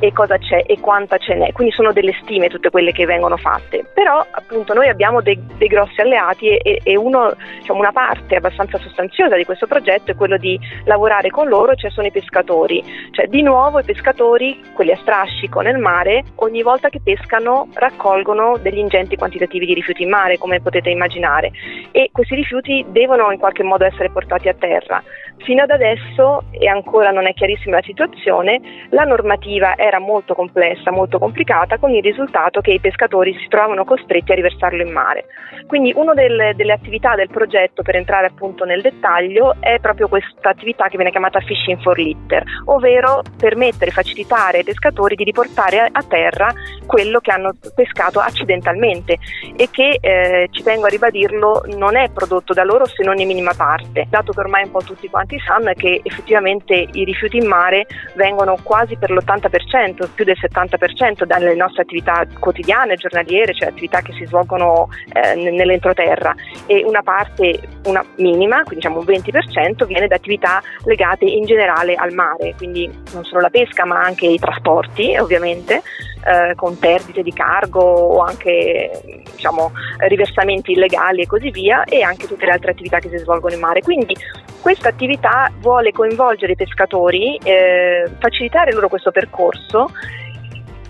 e 0.00 0.12
cosa 0.12 0.38
c'è 0.38 0.64
e 0.66 0.80
quanta 0.80 1.18
ce 1.18 1.34
n'è, 1.34 1.52
quindi 1.52 1.72
sono 1.72 1.92
delle 1.92 2.16
stime 2.22 2.48
tutte 2.48 2.70
quelle 2.70 2.90
che 2.90 3.04
vengono 3.04 3.36
fatte, 3.36 3.84
però 3.94 4.24
appunto 4.30 4.74
noi 4.74 4.88
abbiamo 4.88 5.20
dei, 5.20 5.38
dei 5.58 5.68
grossi 5.68 6.00
alleati 6.00 6.56
e, 6.56 6.80
e 6.82 6.96
uno, 6.96 7.32
diciamo, 7.58 7.78
una 7.78 7.92
parte 7.92 8.36
abbastanza 8.36 8.78
sostanziosa 8.78 9.36
di 9.36 9.44
questo 9.44 9.66
progetto 9.66 10.10
è 10.10 10.14
quello 10.16 10.38
di 10.38 10.58
lavorare 10.84 11.28
con 11.30 11.48
loro, 11.48 11.74
cioè 11.74 11.90
sono 11.90 12.06
i 12.06 12.10
pescatori, 12.12 12.82
cioè 13.10 13.26
di 13.26 13.42
nuovo 13.42 13.78
i 13.78 13.84
pescatori, 13.84 14.60
quelli 14.72 14.92
a 14.92 14.96
strascico 14.96 15.60
nel 15.60 15.78
mare, 15.78 16.24
ogni 16.36 16.62
volta 16.62 16.88
che 16.88 17.00
pescano 17.04 17.68
raccolgono 17.74 18.56
degli 18.60 18.78
ingenti 18.78 19.16
quantitativi 19.16 19.66
di 19.66 19.74
rifiuti 19.74 20.02
in 20.02 20.08
mare, 20.08 20.38
come 20.38 20.60
potete 20.60 20.88
immaginare, 20.88 21.50
e 21.92 22.08
questi 22.10 22.34
rifiuti 22.34 22.84
devono 22.88 23.30
in 23.32 23.38
qualche 23.38 23.62
modo 23.62 23.84
essere 23.84 24.10
portati 24.10 24.48
a 24.48 24.54
terra 24.54 25.02
Fino 25.42 25.62
ad 25.62 25.70
adesso, 25.70 26.44
e 26.50 26.68
ancora 26.68 27.10
non 27.10 27.26
è 27.26 27.32
chiarissima 27.32 27.76
la 27.76 27.82
situazione, 27.82 28.60
la 28.90 29.04
normativa 29.04 29.74
era 29.76 29.98
molto 29.98 30.34
complessa, 30.34 30.90
molto 30.90 31.18
complicata, 31.18 31.78
con 31.78 31.90
il 31.92 32.02
risultato 32.02 32.60
che 32.60 32.72
i 32.72 32.80
pescatori 32.80 33.32
si 33.40 33.48
trovavano 33.48 33.84
costretti 33.84 34.32
a 34.32 34.34
riversarlo 34.34 34.82
in 34.82 34.92
mare. 34.92 35.24
Quindi 35.66 35.92
una 35.96 36.12
delle, 36.12 36.54
delle 36.54 36.72
attività 36.72 37.14
del 37.14 37.30
progetto, 37.30 37.82
per 37.82 37.96
entrare 37.96 38.26
appunto 38.26 38.64
nel 38.64 38.82
dettaglio, 38.82 39.56
è 39.60 39.78
proprio 39.80 40.08
questa 40.08 40.50
attività 40.50 40.88
che 40.88 40.96
viene 40.96 41.10
chiamata 41.10 41.40
fishing 41.40 41.80
for 41.80 41.98
litter, 41.98 42.42
ovvero 42.66 43.22
permettere, 43.38 43.90
facilitare 43.90 44.58
ai 44.58 44.64
pescatori 44.64 45.14
di 45.14 45.24
riportare 45.24 45.88
a 45.90 46.02
terra 46.02 46.52
quello 46.86 47.20
che 47.20 47.30
hanno 47.30 47.54
pescato 47.74 48.20
accidentalmente 48.20 49.16
e 49.56 49.68
che, 49.70 49.98
eh, 50.00 50.48
ci 50.50 50.62
tengo 50.62 50.86
a 50.86 50.88
ribadirlo, 50.88 51.64
non 51.76 51.96
è 51.96 52.10
prodotto 52.10 52.52
da 52.52 52.64
loro 52.64 52.84
se 52.84 53.02
non 53.04 53.18
in 53.18 53.26
minima 53.26 53.54
parte, 53.56 54.06
dato 54.10 54.32
che 54.32 54.40
ormai 54.40 54.64
un 54.64 54.70
po' 54.70 54.82
tutti 54.82 55.08
quanti 55.08 55.29
sanno 55.38 55.70
è 55.70 55.74
che 55.74 56.00
effettivamente 56.02 56.74
i 56.92 57.04
rifiuti 57.04 57.36
in 57.36 57.46
mare 57.46 57.86
vengono 58.14 58.56
quasi 58.62 58.96
per 58.96 59.10
l'80%, 59.10 60.08
più 60.14 60.24
del 60.24 60.36
70% 60.40 61.24
dalle 61.24 61.54
nostre 61.54 61.82
attività 61.82 62.26
quotidiane, 62.38 62.96
giornaliere, 62.96 63.54
cioè 63.54 63.68
attività 63.68 64.00
che 64.00 64.12
si 64.12 64.24
svolgono 64.26 64.88
eh, 65.12 65.34
nell'entroterra. 65.34 66.34
E 66.66 66.84
una 66.84 67.02
parte, 67.02 67.60
una 67.84 68.04
minima, 68.16 68.62
quindi 68.62 68.76
diciamo 68.76 68.98
un 68.98 69.04
20%, 69.04 69.86
viene 69.86 70.06
da 70.06 70.16
attività 70.16 70.62
legate 70.84 71.24
in 71.24 71.44
generale 71.44 71.94
al 71.94 72.12
mare, 72.12 72.54
quindi 72.56 72.90
non 73.12 73.24
solo 73.24 73.40
la 73.40 73.50
pesca 73.50 73.84
ma 73.84 74.00
anche 74.00 74.26
i 74.26 74.38
trasporti 74.38 75.16
ovviamente, 75.16 75.82
eh, 76.24 76.54
con 76.54 76.78
perdite 76.78 77.22
di 77.22 77.32
cargo 77.32 77.80
o 77.80 78.20
anche 78.20 79.22
diciamo, 79.32 79.72
riversamenti 80.08 80.72
illegali 80.72 81.22
e 81.22 81.26
così 81.26 81.50
via 81.50 81.84
e 81.84 82.02
anche 82.02 82.26
tutte 82.26 82.46
le 82.46 82.52
altre 82.52 82.70
attività 82.72 82.98
che 82.98 83.08
si 83.08 83.18
svolgono 83.18 83.54
in 83.54 83.60
mare. 83.60 83.80
Quindi 83.80 84.16
questa 84.60 84.88
attività 84.88 85.50
vuole 85.58 85.92
coinvolgere 85.92 86.52
i 86.52 86.56
pescatori, 86.56 87.38
eh, 87.42 88.10
facilitare 88.18 88.72
loro 88.72 88.88
questo 88.88 89.10
percorso 89.10 89.88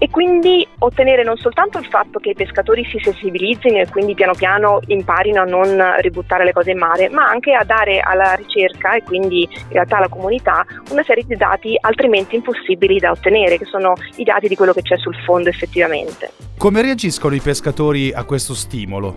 e 0.02 0.08
quindi 0.08 0.66
ottenere 0.78 1.22
non 1.22 1.36
soltanto 1.36 1.76
il 1.76 1.84
fatto 1.84 2.18
che 2.20 2.30
i 2.30 2.34
pescatori 2.34 2.86
si 2.86 2.98
sensibilizzino 3.02 3.80
e 3.80 3.88
quindi 3.90 4.14
piano 4.14 4.32
piano 4.32 4.80
imparino 4.86 5.42
a 5.42 5.44
non 5.44 5.78
ributtare 5.98 6.44
le 6.44 6.54
cose 6.54 6.70
in 6.70 6.78
mare, 6.78 7.10
ma 7.10 7.28
anche 7.28 7.52
a 7.52 7.64
dare 7.64 8.00
alla 8.00 8.32
ricerca 8.32 8.94
e 8.94 9.02
quindi 9.02 9.42
in 9.42 9.72
realtà 9.72 9.98
alla 9.98 10.08
comunità 10.08 10.64
una 10.90 11.02
serie 11.02 11.24
di 11.26 11.36
dati 11.36 11.76
altrimenti 11.78 12.34
impossibili 12.36 12.98
da 12.98 13.10
ottenere, 13.10 13.58
che 13.58 13.66
sono 13.66 13.92
i 14.16 14.24
dati 14.24 14.48
di 14.48 14.56
quello 14.56 14.72
che 14.72 14.80
c'è 14.80 14.96
sul 14.96 15.16
fondo 15.16 15.50
effettivamente. 15.50 16.30
Come 16.56 16.80
reagiscono 16.80 17.34
i 17.34 17.40
pescatori 17.40 18.10
a 18.10 18.24
questo 18.24 18.54
stimolo? 18.54 19.14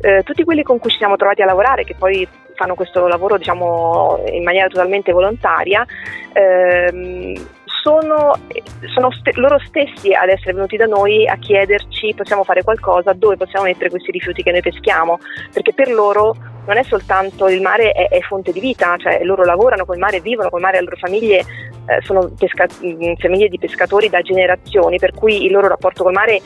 Eh, 0.00 0.24
tutti 0.24 0.42
quelli 0.42 0.64
con 0.64 0.80
cui 0.80 0.90
ci 0.90 0.98
siamo 0.98 1.14
trovati 1.14 1.42
a 1.42 1.46
lavorare, 1.46 1.84
che 1.84 1.94
poi 1.96 2.26
fanno 2.56 2.74
questo 2.74 3.06
lavoro 3.06 3.36
diciamo, 3.36 4.20
in 4.32 4.42
maniera 4.42 4.66
totalmente 4.66 5.12
volontaria, 5.12 5.86
ehm, 6.32 7.34
sono, 7.84 8.32
sono 8.94 9.10
st- 9.10 9.36
loro 9.36 9.58
stessi 9.58 10.14
ad 10.14 10.30
essere 10.30 10.54
venuti 10.54 10.78
da 10.78 10.86
noi 10.86 11.28
a 11.28 11.36
chiederci 11.36 12.14
possiamo 12.16 12.42
fare 12.42 12.62
qualcosa, 12.62 13.12
dove 13.12 13.36
possiamo 13.36 13.66
mettere 13.66 13.90
questi 13.90 14.10
rifiuti 14.10 14.42
che 14.42 14.50
noi 14.50 14.62
peschiamo, 14.62 15.18
perché 15.52 15.74
per 15.74 15.90
loro 15.90 16.34
non 16.64 16.78
è 16.78 16.82
soltanto 16.84 17.46
il 17.46 17.60
mare 17.60 17.92
è, 17.92 18.08
è 18.08 18.20
fonte 18.20 18.52
di 18.52 18.60
vita, 18.60 18.96
cioè 18.96 19.22
loro 19.22 19.44
lavorano 19.44 19.84
col 19.84 19.98
mare, 19.98 20.20
vivono 20.20 20.48
col 20.48 20.62
mare, 20.62 20.78
le 20.78 20.84
loro 20.84 20.96
famiglie 20.96 21.40
eh, 21.40 22.00
sono 22.00 22.32
pesca- 22.38 22.66
famiglie 22.66 23.48
di 23.48 23.58
pescatori 23.58 24.08
da 24.08 24.22
generazioni, 24.22 24.96
per 24.96 25.12
cui 25.12 25.44
il 25.44 25.52
loro 25.52 25.68
rapporto 25.68 26.04
col 26.04 26.12
mare 26.12 26.40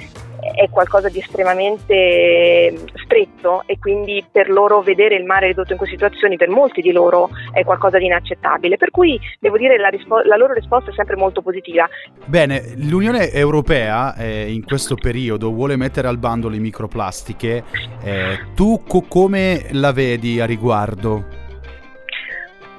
è 0.54 0.68
qualcosa 0.70 1.08
di 1.08 1.18
estremamente 1.18 2.74
stretto 3.04 3.62
e 3.66 3.78
quindi 3.78 4.24
per 4.30 4.50
loro 4.50 4.80
vedere 4.80 5.16
il 5.16 5.24
mare 5.24 5.48
ridotto 5.48 5.72
in 5.72 5.78
queste 5.78 5.96
situazioni, 5.96 6.36
per 6.36 6.48
molti 6.48 6.80
di 6.80 6.92
loro, 6.92 7.30
è 7.52 7.64
qualcosa 7.64 7.98
di 7.98 8.06
inaccettabile. 8.06 8.76
Per 8.76 8.90
cui 8.90 9.18
devo 9.38 9.56
dire 9.56 9.78
la, 9.78 9.88
rispo- 9.88 10.20
la 10.20 10.36
loro 10.36 10.52
risposta 10.52 10.90
è 10.90 10.94
sempre 10.94 11.16
molto 11.16 11.42
positiva. 11.42 11.88
Bene, 12.26 12.74
l'Unione 12.76 13.30
Europea 13.30 14.14
eh, 14.16 14.52
in 14.52 14.64
questo 14.64 14.94
periodo 14.94 15.52
vuole 15.52 15.76
mettere 15.76 16.08
al 16.08 16.18
bando 16.18 16.48
le 16.48 16.58
microplastiche. 16.58 17.64
Eh, 18.02 18.38
tu 18.54 18.82
co- 18.86 19.04
come 19.08 19.66
la 19.72 19.92
vedi 19.92 20.40
a 20.40 20.46
riguardo? 20.46 21.37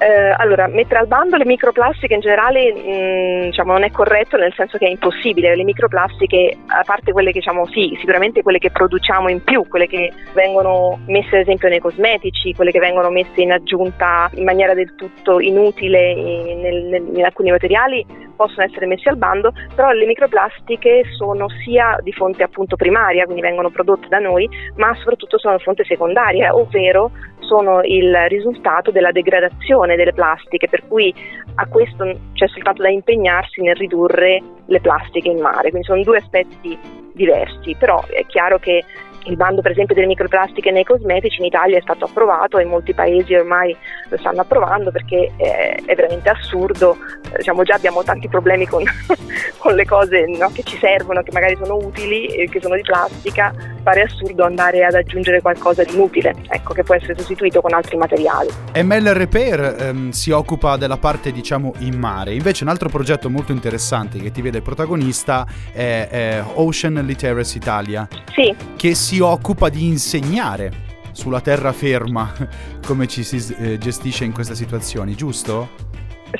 Eh, 0.01 0.33
allora, 0.37 0.67
mettere 0.67 0.99
al 0.99 1.07
bando 1.07 1.35
le 1.35 1.43
microplastiche 1.43 2.13
in 2.13 2.21
generale 2.21 2.73
mh, 2.73 2.79
mm, 2.79 3.41
diciamo, 3.49 3.73
non 3.73 3.83
è 3.83 3.91
corretto 3.91 4.37
nel 4.37 4.53
senso 4.55 4.77
che 4.77 4.85
è 4.87 4.89
impossibile. 4.89 5.55
Le 5.57 5.65
microplastiche, 5.65 6.57
a 6.67 6.83
parte 6.85 7.11
quelle 7.11 7.33
che 7.33 7.39
diciamo 7.39 7.65
sì, 7.67 7.95
sicuramente 7.99 8.41
quelle 8.41 8.59
che 8.59 8.71
produciamo 8.71 9.27
in 9.27 9.43
più, 9.43 9.67
quelle 9.67 9.87
che 9.87 10.13
vengono 10.33 10.99
messe 11.07 11.35
ad 11.35 11.41
esempio 11.41 11.67
nei 11.67 11.79
cosmetici, 11.79 12.53
quelle 12.53 12.71
che 12.71 12.79
vengono 12.79 13.09
messe 13.09 13.41
in 13.41 13.51
aggiunta 13.51 14.29
in 14.35 14.45
maniera 14.45 14.73
del 14.73 14.95
tutto 14.95 15.41
inutile 15.41 16.11
in, 16.11 16.65
in, 16.65 17.15
in 17.15 17.25
alcuni 17.25 17.51
materiali, 17.51 18.05
possono 18.39 18.65
essere 18.65 18.85
messe 18.85 19.09
al 19.09 19.17
bando, 19.17 19.51
però 19.75 19.91
le 19.91 20.05
microplastiche 20.05 21.03
sono 21.17 21.49
sia 21.65 21.97
di 22.01 22.13
fonte 22.13 22.43
appunto 22.43 22.77
primaria, 22.77 23.25
quindi 23.25 23.41
vengono 23.41 23.69
prodotte 23.69 24.07
da 24.07 24.19
noi, 24.19 24.47
ma 24.75 24.95
soprattutto 24.95 25.37
sono 25.37 25.59
fonte 25.59 25.83
secondaria, 25.83 26.55
ovvero 26.55 27.11
sono 27.49 27.81
il 27.83 28.15
risultato 28.27 28.91
della 28.91 29.11
degradazione 29.11 29.88
delle 29.95 30.13
plastiche, 30.13 30.67
per 30.67 30.87
cui 30.87 31.13
a 31.55 31.65
questo 31.67 32.05
c'è 32.33 32.47
soltanto 32.47 32.81
da 32.81 32.89
impegnarsi 32.89 33.61
nel 33.61 33.75
ridurre 33.75 34.41
le 34.65 34.79
plastiche 34.79 35.29
in 35.29 35.39
mare, 35.39 35.69
quindi 35.69 35.87
sono 35.87 36.03
due 36.03 36.17
aspetti 36.17 36.77
diversi, 37.13 37.75
però 37.77 38.03
è 38.07 38.25
chiaro 38.25 38.59
che 38.59 38.83
il 39.25 39.35
bando 39.35 39.61
per 39.61 39.71
esempio 39.71 39.95
delle 39.95 40.07
microplastiche 40.07 40.71
nei 40.71 40.83
cosmetici 40.83 41.39
in 41.39 41.45
Italia 41.45 41.77
è 41.77 41.81
stato 41.81 42.05
approvato 42.05 42.57
e 42.57 42.65
molti 42.65 42.93
paesi 42.93 43.35
ormai 43.35 43.75
lo 44.09 44.17
stanno 44.17 44.41
approvando 44.41 44.91
perché 44.91 45.31
è, 45.35 45.95
veramente 45.95 46.29
assurdo, 46.29 46.97
diciamo 47.35 47.63
già 47.63 47.75
abbiamo 47.75 48.03
tanti 48.03 48.27
problemi 48.27 48.65
con, 48.65 48.83
con 49.57 49.75
le 49.75 49.85
cose 49.85 50.25
no, 50.25 50.49
che 50.53 50.63
ci 50.63 50.77
servono, 50.77 51.21
che 51.21 51.31
magari 51.31 51.57
sono 51.61 51.75
utili 51.75 52.47
che 52.49 52.61
sono 52.61 52.75
di 52.75 52.81
plastica, 52.81 53.53
pare 53.89 54.03
assurdo 54.03 54.45
andare 54.45 54.85
ad 54.85 54.93
aggiungere 54.93 55.41
qualcosa 55.41 55.83
di 55.83 55.93
inutile, 55.93 56.35
ecco, 56.47 56.73
che 56.73 56.83
può 56.83 56.93
essere 56.93 57.15
sostituito 57.17 57.59
con 57.59 57.73
altri 57.73 57.97
materiali. 57.97 58.49
ML 58.75 59.13
Repair 59.13 59.77
ehm, 59.79 60.09
si 60.11 60.29
occupa 60.29 60.77
della 60.77 60.97
parte 60.97 61.31
diciamo 61.31 61.73
in 61.79 61.97
mare, 61.97 62.35
invece 62.35 62.63
un 62.63 62.69
altro 62.69 62.89
progetto 62.89 63.31
molto 63.31 63.51
interessante 63.51 64.19
che 64.19 64.29
ti 64.29 64.43
vede 64.43 64.61
protagonista 64.61 65.47
è, 65.71 66.07
è 66.07 66.43
Ocean 66.53 67.01
Literacy 67.03 67.57
Italia, 67.57 68.07
sì. 68.31 68.55
che 68.75 68.93
si 68.93 69.19
occupa 69.21 69.69
di 69.69 69.87
insegnare 69.87 70.87
sulla 71.11 71.41
terraferma 71.41 72.31
come 72.85 73.07
ci 73.07 73.23
si 73.23 73.43
eh, 73.57 73.79
gestisce 73.79 74.23
in 74.23 74.33
queste 74.33 74.53
situazioni, 74.53 75.15
giusto? 75.15 75.88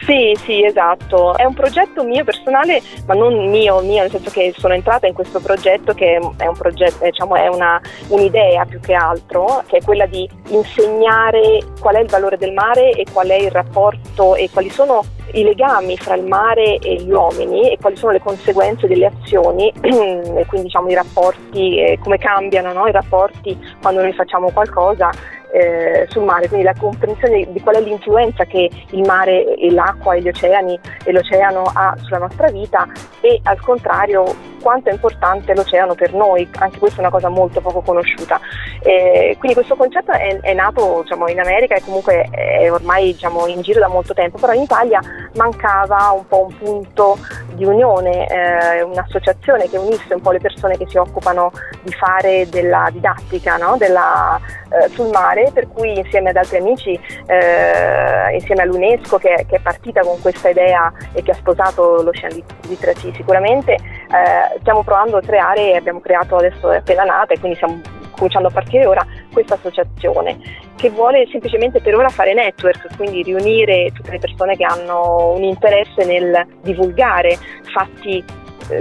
Sì, 0.06 0.38
sì, 0.44 0.64
esatto. 0.64 1.36
È 1.36 1.46
un 1.46 1.54
progetto 1.54 2.04
mio 2.04 2.24
personale, 2.24 2.82
ma 3.08 3.16
non 3.16 3.50
mio, 3.50 3.82
mio 3.82 4.02
nel 4.02 4.12
senso 4.12 4.30
che 4.30 4.54
sono 4.56 4.74
entrata 4.74 5.08
in 5.08 5.14
questo 5.14 5.40
progetto 5.40 5.94
che 5.94 6.20
è 6.38 6.46
un 6.46 6.58
progetto, 6.58 7.04
diciamo, 7.04 7.36
è 7.36 7.48
una, 7.48 7.82
un'idea 8.10 8.66
più 8.66 8.80
che 8.80 8.94
altro, 8.94 9.64
che 9.68 9.78
è 9.78 9.84
quella 9.84 10.06
di 10.06 10.30
insegnare 10.50 11.60
qual 11.80 11.96
è 11.96 12.00
il 12.02 12.10
valore 12.10 12.38
del 12.38 12.54
mare 12.54 12.92
e 12.92 13.06
qual 13.12 13.30
è 13.30 13.36
il 13.36 13.52
rapporto 13.52 14.36
e 14.36 14.50
quali 14.52 14.70
sono 14.70 15.04
i 15.34 15.44
legami 15.44 15.96
fra 15.98 16.16
il 16.16 16.26
mare 16.26 16.78
e 16.78 16.96
gli 16.96 17.12
uomini 17.12 17.72
e 17.72 17.78
quali 17.80 17.96
sono 17.96 18.14
le 18.14 18.20
conseguenze 18.20 18.88
delle 18.88 19.06
azioni 19.06 19.72
e 19.82 20.46
quindi 20.48 20.68
diciamo 20.68 20.90
i 20.90 20.96
rapporti, 20.96 21.80
eh, 21.80 22.00
come 22.02 22.18
cambiano 22.18 22.74
no? 22.74 22.88
i 22.88 22.92
rapporti 22.92 23.58
quando 23.82 24.02
noi 24.02 24.14
facciamo 24.14 24.52
qualcosa 24.52 25.12
eh, 25.52 26.06
sul 26.10 26.24
mare, 26.24 26.48
quindi 26.48 26.66
la 26.66 26.76
comprensione 26.78 27.48
di 27.52 27.62
qual 27.62 27.76
è 27.76 27.82
l'influenza 27.82 28.46
che 28.46 28.70
il 28.92 29.02
mare 29.06 29.56
e 29.56 29.72
l'acqua 29.72 30.16
e 30.16 30.22
gli 30.22 30.28
oceani 30.28 30.80
e 31.04 31.12
l'oceano 31.12 31.64
ha 31.74 31.96
sulla 32.02 32.20
nostra 32.20 32.50
vita 32.50 32.88
e 33.22 33.40
al 33.44 33.60
contrario 33.62 34.48
quanto 34.62 34.90
è 34.90 34.92
importante 34.92 35.56
l'oceano 35.56 35.96
per 35.96 36.14
noi, 36.14 36.48
anche 36.60 36.78
questa 36.78 36.98
è 36.98 37.02
una 37.02 37.10
cosa 37.10 37.30
molto 37.30 37.62
poco 37.62 37.82
conosciuta. 37.82 38.40
Eh, 38.82 39.36
quindi 39.38 39.56
questo 39.56 39.76
concetto 39.76 40.12
è, 40.12 40.40
è 40.42 40.54
nato 40.54 41.02
diciamo, 41.04 41.28
in 41.30 41.40
America 41.40 41.76
e 41.76 41.82
comunque 41.82 42.28
è 42.30 42.72
ormai 42.72 43.14
diciamo, 43.14 43.48
in 43.48 43.62
giro 43.62 43.80
da 43.80 43.88
molto 43.88 44.14
tempo, 44.14 44.38
però 44.38 44.54
in 44.54 44.62
Italia 44.62 45.00
mancava 45.36 46.12
un 46.16 46.28
po' 46.28 46.48
un 46.48 46.58
punto 46.58 47.18
di 47.54 47.66
unione, 47.66 48.28
eh, 48.28 48.82
un'associazione 48.84 49.70
che 49.70 49.78
unisse 49.78 50.14
un 50.14 50.22
po' 50.22 50.32
le 50.32 50.40
persone 50.40 50.78
che 50.78 50.88
si 50.88 50.98
occupano 50.98 51.52
di 51.82 51.92
fare 51.92 52.48
della 52.50 52.90
didattica 52.92 53.58
no? 53.58 53.76
della, 53.78 54.40
eh, 54.70 54.90
sul 54.90 55.10
mare, 55.10 55.39
per 55.54 55.68
cui 55.68 55.98
insieme 55.98 56.30
ad 56.30 56.36
altri 56.36 56.58
amici, 56.58 57.00
eh, 57.26 58.34
insieme 58.34 58.62
all'UNESCO 58.64 59.18
che, 59.18 59.46
che, 59.48 59.56
è 59.58 59.60
partita 59.60 60.02
con 60.02 60.20
questa 60.22 60.50
idea 60.50 60.92
e 61.14 61.22
che 61.24 61.32
ha 61.32 61.36
sposato 61.36 62.02
l'Ocean 62.02 62.42
Literacy 62.68 63.14
sicuramente, 63.16 63.74
eh, 63.74 64.60
stiamo 64.60 64.84
provando 64.84 65.18
a 65.18 65.22
creare, 65.22 65.76
abbiamo 65.76 66.00
creato 66.00 66.36
adesso 66.36 66.72
è 66.72 66.78
appena 66.78 67.04
nata 67.04 67.34
e 67.34 67.40
quindi 67.40 67.56
stiamo 67.58 67.82
cominciando 68.20 68.50
a 68.50 68.52
partire 68.52 68.86
ora 68.86 69.06
questa 69.32 69.56
associazione 69.56 70.38
che 70.76 70.90
vuole 70.90 71.28
semplicemente 71.30 71.82
per 71.82 71.96
ora 71.96 72.10
fare 72.10 72.34
network, 72.34 72.96
quindi 72.96 73.24
riunire 73.24 73.92
tutte 73.94 74.12
le 74.12 74.20
persone 74.20 74.56
che 74.56 74.64
hanno 74.64 75.34
un 75.36 75.44
interesse 75.44 76.06
nel 76.06 76.48
divulgare 76.62 77.38
fatti 77.64 78.24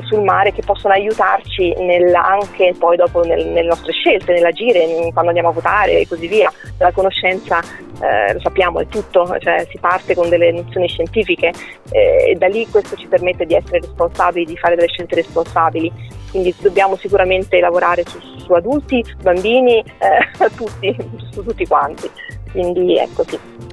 sul 0.03 0.23
mare 0.23 0.53
che 0.53 0.63
possono 0.65 0.95
aiutarci 0.95 1.75
nel, 1.79 2.15
anche 2.15 2.75
poi 2.79 2.97
dopo 2.97 3.23
nel, 3.23 3.47
nelle 3.47 3.69
nostre 3.69 3.93
scelte, 3.93 4.33
nell'agire, 4.33 4.87
quando 5.13 5.29
andiamo 5.29 5.49
a 5.49 5.53
votare 5.53 6.01
e 6.01 6.09
così 6.09 6.27
via, 6.27 6.53
la 6.79 6.93
conoscenza 6.93 7.61
eh, 8.01 8.33
lo 8.33 8.41
sappiamo, 8.41 8.81
è 8.81 8.87
tutto, 8.89 9.27
cioè 9.39 9.67
si 9.71 9.79
parte 9.79 10.15
con 10.15 10.29
delle 10.29 10.53
nozioni 10.53 10.89
scientifiche 10.89 11.53
eh, 11.91 12.31
e 12.31 12.35
da 12.37 12.47
lì 12.47 12.67
questo 12.69 12.97
ci 12.97 13.07
permette 13.07 13.47
di 13.47 13.55
essere 13.55 13.81
responsabili, 13.81 14.45
di 14.45 14.57
fare 14.57 14.77
delle 14.77 14.89
scelte 14.89 15.17
responsabili. 15.17 15.93
Quindi 16.31 16.55
dobbiamo 16.61 16.97
sicuramente 16.97 17.59
lavorare 17.59 18.05
su, 18.07 18.19
su 18.37 18.53
adulti, 18.53 19.05
bambini, 19.23 19.79
eh, 19.79 20.49
tutti, 20.55 20.97
su 21.31 21.43
tutti 21.43 21.67
quanti. 21.67 22.11
Quindi 22.53 22.97
è 22.97 23.09
così. 23.15 23.68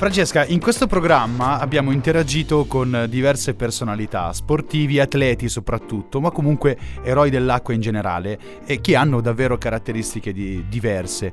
Francesca, 0.00 0.46
in 0.46 0.60
questo 0.60 0.86
programma 0.86 1.58
abbiamo 1.58 1.90
interagito 1.90 2.64
con 2.64 3.04
diverse 3.06 3.52
personalità, 3.52 4.32
sportivi, 4.32 4.98
atleti 4.98 5.46
soprattutto, 5.50 6.22
ma 6.22 6.30
comunque 6.30 6.78
eroi 7.02 7.28
dell'acqua 7.28 7.74
in 7.74 7.82
generale, 7.82 8.38
e 8.64 8.80
che 8.80 8.96
hanno 8.96 9.20
davvero 9.20 9.58
caratteristiche 9.58 10.32
di- 10.32 10.64
diverse. 10.70 11.30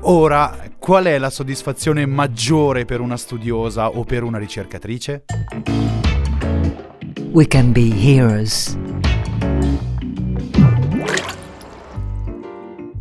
Ora, 0.00 0.56
qual 0.78 1.04
è 1.04 1.18
la 1.18 1.28
soddisfazione 1.28 2.06
maggiore 2.06 2.86
per 2.86 3.00
una 3.00 3.18
studiosa 3.18 3.88
o 3.88 4.02
per 4.02 4.22
una 4.22 4.38
ricercatrice? 4.38 5.26
We 7.32 7.46
can 7.46 7.70
be 7.70 7.90
heroes. 7.94 8.78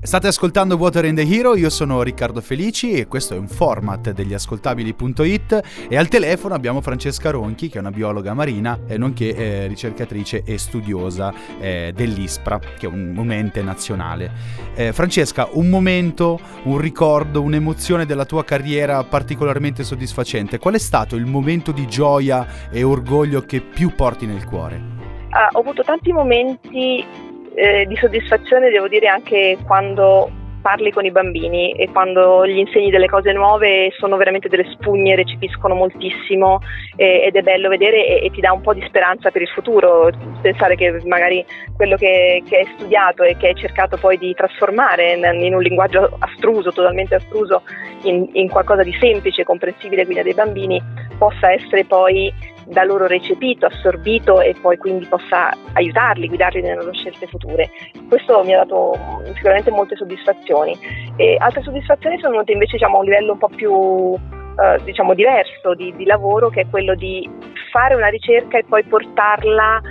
State 0.03 0.27
ascoltando 0.27 0.75
Water 0.75 1.05
in 1.05 1.15
the 1.15 1.22
Hero, 1.22 1.55
io 1.55 1.69
sono 1.69 2.03
Riccardo 2.03 2.41
Felici 2.41 2.91
e 2.91 3.07
questo 3.07 3.36
è 3.36 3.38
un 3.38 3.48
format 3.48 4.12
degli 4.12 4.33
ascoltabili.it 4.33 5.86
e 5.88 5.95
al 5.95 6.10
telefono 6.10 6.53
abbiamo 6.55 6.81
Francesca 6.81 7.29
Ronchi 7.29 7.69
che 7.69 7.77
è 7.77 7.79
una 7.79 7.89
biologa 7.89 8.33
marina 8.33 8.79
e 8.86 8.98
nonché 8.98 9.33
eh, 9.33 9.67
ricercatrice 9.67 10.43
e 10.45 10.57
studiosa 10.57 11.33
eh, 11.57 11.93
dell'ISPRA 11.95 12.60
che 12.77 12.86
è 12.86 12.89
un, 12.89 13.15
un 13.17 13.31
ente 13.31 13.62
nazionale. 13.63 14.29
Eh, 14.75 14.91
Francesca, 14.91 15.48
un 15.53 15.69
momento, 15.69 16.38
un 16.63 16.79
ricordo, 16.79 17.41
un'emozione 17.41 18.05
della 18.05 18.25
tua 18.25 18.43
carriera 18.43 19.01
particolarmente 19.05 19.86
soddisfacente, 19.86 20.60
qual 20.60 20.74
è 20.74 20.79
stato 20.79 21.15
il 21.15 21.25
momento 21.25 21.72
di 21.72 21.88
gioia 21.88 22.69
e 22.69 22.83
orgoglio 22.83 23.43
che 23.43 23.62
più 23.62 23.95
porti 23.95 24.25
nel 24.25 24.43
cuore? 24.43 24.81
Ah, 25.29 25.48
ho 25.53 25.62
avuto 25.62 25.81
tanti 25.81 26.12
momenti 26.12 27.31
eh, 27.55 27.86
di 27.86 27.95
soddisfazione 27.95 28.69
devo 28.69 28.88
dire 28.88 29.07
anche 29.07 29.57
quando 29.65 30.29
parli 30.63 30.91
con 30.91 31.05
i 31.05 31.12
bambini 31.12 31.74
e 31.74 31.91
quando 31.91 32.48
gli 32.48 32.57
insegni 32.57 32.89
delle 32.89 33.10
cose 33.10 33.33
nuove 33.33 33.91
sono 34.00 34.15
veramente 34.15 34.48
delle 34.48 34.72
spugne, 34.72 35.15
recepiscono 35.15 35.75
moltissimo 35.75 36.62
eh, 36.95 37.25
ed 37.25 37.36
è 37.36 37.41
bello 37.41 37.67
vedere 37.67 38.07
e, 38.07 38.25
e, 38.25 38.31
ti 38.31 38.39
dà 38.39 38.53
un 38.53 38.62
po' 38.62 38.74
di 38.74 38.83
speranza 38.88 39.29
per 39.29 39.41
il 39.41 39.50
futuro, 39.50 40.10
pensare 40.41 40.75
che 40.75 41.01
magari 41.05 41.45
quello 41.75 41.98
che, 41.98 42.41
che 42.48 42.57
hai 42.60 42.67
studiato 42.77 43.24
e 43.24 43.36
che 43.36 43.50
hai 43.50 43.55
cercato 43.55 43.98
poi 43.98 44.17
di 44.17 44.33
trasformare 44.33 45.12
in, 45.12 45.43
in 45.43 45.53
un 45.53 45.62
linguaggio 45.62 46.15
astruso, 46.17 46.72
totalmente 46.72 47.15
astruso, 47.15 47.63
in, 48.03 48.29
in 48.31 48.50
qualcosa 48.50 48.83
di 48.83 48.95
semplice, 49.00 49.43
comprensibile 49.43 50.05
quindi 50.05 50.24
dei 50.24 50.33
bambini, 50.33 50.81
possa 51.17 51.51
essere 51.51 51.83
poi 51.83 52.33
da 52.65 52.84
loro 52.84 53.08
recepito, 53.08 53.65
assorbito 53.65 54.41
e 54.41 54.55
poi 54.60 54.77
quindi 54.77 55.05
possa 55.05 55.51
aiutarli, 55.74 56.27
guidarli 56.27 56.62
nelle 56.62 56.75
loro 56.75 56.93
scelte 56.93 57.27
future. 57.27 57.70
Questo 58.08 58.43
mi 58.43 58.53
ha 58.53 58.58
dato 58.58 58.98
sicuramente 59.34 59.72
molte 59.72 59.96
soddisfazioni. 59.96 60.77
E 61.15 61.36
altre 61.39 61.62
soddisfazioni 61.62 62.17
sono 62.20 62.32
venute 62.32 62.51
invece 62.51 62.77
diciamo, 62.77 62.98
a 62.98 63.00
un 63.00 63.05
livello 63.05 63.32
un 63.34 63.38
po' 63.38 63.50
più 63.50 64.15
eh, 64.60 64.79
diciamo, 64.84 65.13
diverso 65.13 65.74
di, 65.75 65.93
di 65.96 66.05
lavoro, 66.05 66.50
che 66.50 66.62
è 66.62 66.70
quello 66.70 66.96
di 66.96 67.29
fare 67.72 67.96
una 67.96 68.08
ricerca 68.08 68.58
e 68.58 68.63
poi 68.67 68.84
portarla 68.84 69.82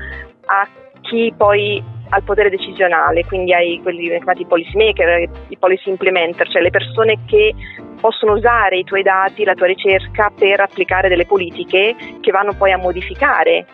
a 0.46 0.68
chi 1.00 1.32
poi 1.36 1.82
ha 2.12 2.18
il 2.18 2.24
potere 2.24 2.50
decisionale, 2.50 3.24
quindi 3.24 3.54
ai 3.54 3.80
quelli 3.82 4.08
chiamati 4.08 4.44
policy 4.44 4.76
maker, 4.76 5.30
i 5.48 5.56
policy 5.56 5.88
implementer, 5.88 6.46
cioè 6.48 6.60
le 6.60 6.70
persone 6.70 7.20
che 7.26 7.54
possono 7.98 8.32
usare 8.32 8.76
i 8.76 8.84
tuoi 8.84 9.02
dati, 9.02 9.44
la 9.44 9.54
tua 9.54 9.66
ricerca 9.66 10.30
per 10.36 10.60
applicare 10.60 11.08
delle 11.08 11.24
politiche 11.24 11.96
che 12.20 12.30
vanno 12.30 12.52
poi 12.52 12.72
a 12.72 12.76
modificare 12.76 13.64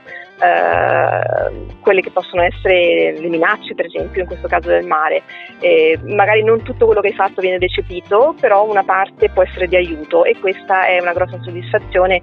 eh, 0.40 1.66
quelle 1.80 2.00
che 2.00 2.10
possono 2.10 2.42
essere 2.42 3.18
le 3.18 3.28
minacce, 3.28 3.74
per 3.74 3.86
esempio, 3.86 4.20
in 4.20 4.28
questo 4.28 4.46
caso 4.46 4.68
del 4.68 4.86
mare. 4.86 5.22
Eh, 5.58 5.98
magari 6.04 6.44
non 6.44 6.62
tutto 6.62 6.86
quello 6.86 7.00
che 7.00 7.08
hai 7.08 7.14
fatto 7.14 7.40
viene 7.40 7.58
recepito, 7.58 8.36
però 8.40 8.64
una 8.68 8.84
parte 8.84 9.30
può 9.30 9.42
essere 9.42 9.66
di 9.66 9.74
aiuto 9.74 10.24
e 10.24 10.36
questa 10.38 10.86
è 10.86 11.00
una 11.00 11.12
grossa 11.12 11.40
soddisfazione. 11.42 12.22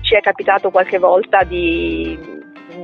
Ci 0.00 0.14
è 0.14 0.20
capitato 0.20 0.70
qualche 0.70 0.98
volta 0.98 1.42
di, 1.42 2.18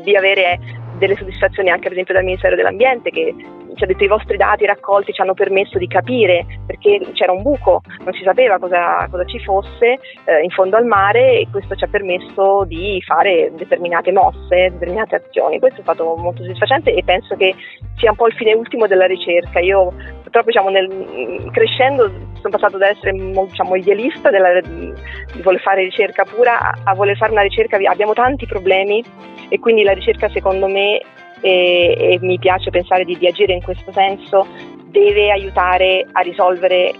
di 0.02 0.14
avere 0.14 0.81
delle 1.02 1.16
soddisfazioni 1.16 1.68
anche 1.68 1.84
per 1.84 1.92
esempio 1.92 2.14
dal 2.14 2.22
Ministero 2.22 2.54
dell'Ambiente 2.54 3.10
che 3.10 3.34
ci 3.74 3.84
ha 3.84 3.86
detto 3.86 4.04
i 4.04 4.08
vostri 4.08 4.36
dati 4.36 4.66
raccolti 4.66 5.12
ci 5.12 5.20
hanno 5.20 5.34
permesso 5.34 5.78
di 5.78 5.86
capire 5.86 6.44
perché 6.66 7.00
c'era 7.12 7.32
un 7.32 7.42
buco, 7.42 7.82
non 8.04 8.12
si 8.12 8.22
sapeva 8.22 8.58
cosa, 8.58 9.06
cosa 9.10 9.24
ci 9.24 9.38
fosse 9.40 9.98
eh, 10.24 10.42
in 10.42 10.50
fondo 10.50 10.76
al 10.76 10.86
mare 10.86 11.40
e 11.40 11.48
questo 11.50 11.74
ci 11.74 11.84
ha 11.84 11.88
permesso 11.88 12.64
di 12.64 13.02
fare 13.04 13.50
determinate 13.54 14.12
mosse, 14.12 14.70
determinate 14.72 15.16
azioni. 15.16 15.58
Questo 15.58 15.80
è 15.80 15.82
stato 15.82 16.16
molto 16.16 16.42
soddisfacente 16.42 16.94
e 16.94 17.02
penso 17.04 17.36
che 17.36 17.54
sia 17.96 18.10
un 18.10 18.16
po' 18.16 18.26
il 18.26 18.34
fine 18.34 18.54
ultimo 18.54 18.86
della 18.86 19.06
ricerca. 19.06 19.60
Io 19.60 19.92
purtroppo 20.22 20.46
diciamo, 20.46 20.70
nel, 20.70 21.50
crescendo 21.52 22.10
sono 22.42 22.50
passato 22.50 22.78
da 22.78 22.88
essere 22.88 23.12
diciamo, 23.12 23.76
idealista 23.76 24.30
della, 24.30 24.60
di 24.60 25.42
voler 25.42 25.60
fare 25.60 25.84
ricerca 25.84 26.24
pura 26.24 26.58
a, 26.60 26.74
a 26.84 26.94
voler 26.94 27.16
fare 27.16 27.32
una 27.32 27.42
ricerca, 27.42 27.76
abbiamo 27.76 28.14
tanti 28.14 28.46
problemi 28.46 29.04
e 29.48 29.58
quindi 29.58 29.82
la 29.82 29.92
ricerca 29.92 30.28
secondo 30.30 30.66
me 30.66 31.00
e, 31.42 31.96
e 31.98 32.18
mi 32.22 32.38
piace 32.38 32.70
pensare 32.70 33.04
di, 33.04 33.18
di, 33.18 33.26
agire 33.26 33.52
in 33.52 33.62
questo 33.62 33.92
senso, 33.92 34.46
deve 34.86 35.30
aiutare 35.30 36.06
a 36.12 36.20
risolvere 36.20 36.94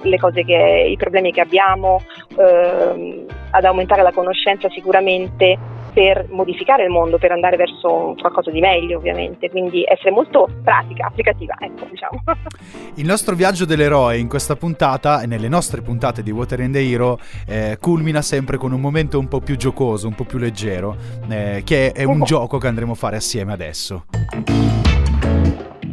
che, 0.44 0.86
i 0.88 0.96
problemi 0.96 1.32
che 1.32 1.40
abbiamo, 1.40 2.02
ehm, 2.36 3.24
ad 3.50 3.64
aumentare 3.64 4.02
la 4.02 4.12
conoscenza 4.12 4.68
sicuramente 4.68 5.56
per 5.92 6.26
modificare 6.30 6.84
il 6.84 6.90
mondo, 6.90 7.18
per 7.18 7.32
andare 7.32 7.56
verso 7.56 8.14
qualcosa 8.18 8.50
di 8.50 8.60
meglio 8.60 8.98
ovviamente, 8.98 9.50
quindi 9.50 9.84
essere 9.86 10.10
molto 10.10 10.48
pratica, 10.62 11.06
applicativa, 11.06 11.54
ecco 11.58 11.86
diciamo. 11.90 12.22
Il 12.96 13.06
nostro 13.06 13.34
viaggio 13.34 13.64
dell'eroe 13.64 14.18
in 14.18 14.28
questa 14.28 14.56
puntata 14.56 15.20
e 15.20 15.26
nelle 15.26 15.48
nostre 15.48 15.82
puntate 15.82 16.22
di 16.22 16.30
Water 16.30 16.60
and 16.60 16.74
the 16.74 16.80
Hero 16.80 17.18
eh, 17.46 17.76
culmina 17.80 18.22
sempre 18.22 18.56
con 18.56 18.72
un 18.72 18.80
momento 18.80 19.18
un 19.18 19.28
po' 19.28 19.40
più 19.40 19.56
giocoso, 19.56 20.06
un 20.06 20.14
po' 20.14 20.24
più 20.24 20.38
leggero, 20.38 20.96
eh, 21.28 21.62
che 21.64 21.92
è 21.92 22.04
un 22.04 22.22
oh. 22.22 22.24
gioco 22.24 22.58
che 22.58 22.66
andremo 22.66 22.92
a 22.92 22.96
fare 22.96 23.16
assieme 23.16 23.52
adesso. 23.52 24.04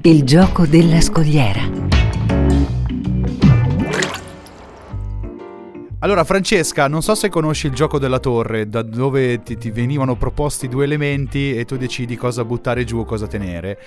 Il 0.02 0.24
gioco 0.24 0.66
della 0.66 1.02
scogliera. 1.02 1.99
Allora, 6.02 6.24
Francesca, 6.24 6.88
non 6.88 7.02
so 7.02 7.14
se 7.14 7.28
conosci 7.28 7.68
il 7.68 7.74
gioco 7.74 8.00
della 8.00 8.20
torre, 8.20 8.70
da 8.70 8.82
dove 8.84 9.44
ti, 9.44 9.58
ti, 9.58 9.70
venivano 9.70 10.16
proposti 10.16 10.70
due 10.70 10.86
elementi 10.86 11.54
e 11.58 11.66
tu 11.66 11.76
decidi 11.76 12.16
cosa 12.16 12.46
buttare 12.46 12.86
giù 12.86 13.00
o 13.00 13.04
cosa 13.04 13.28
tenere. 13.28 13.78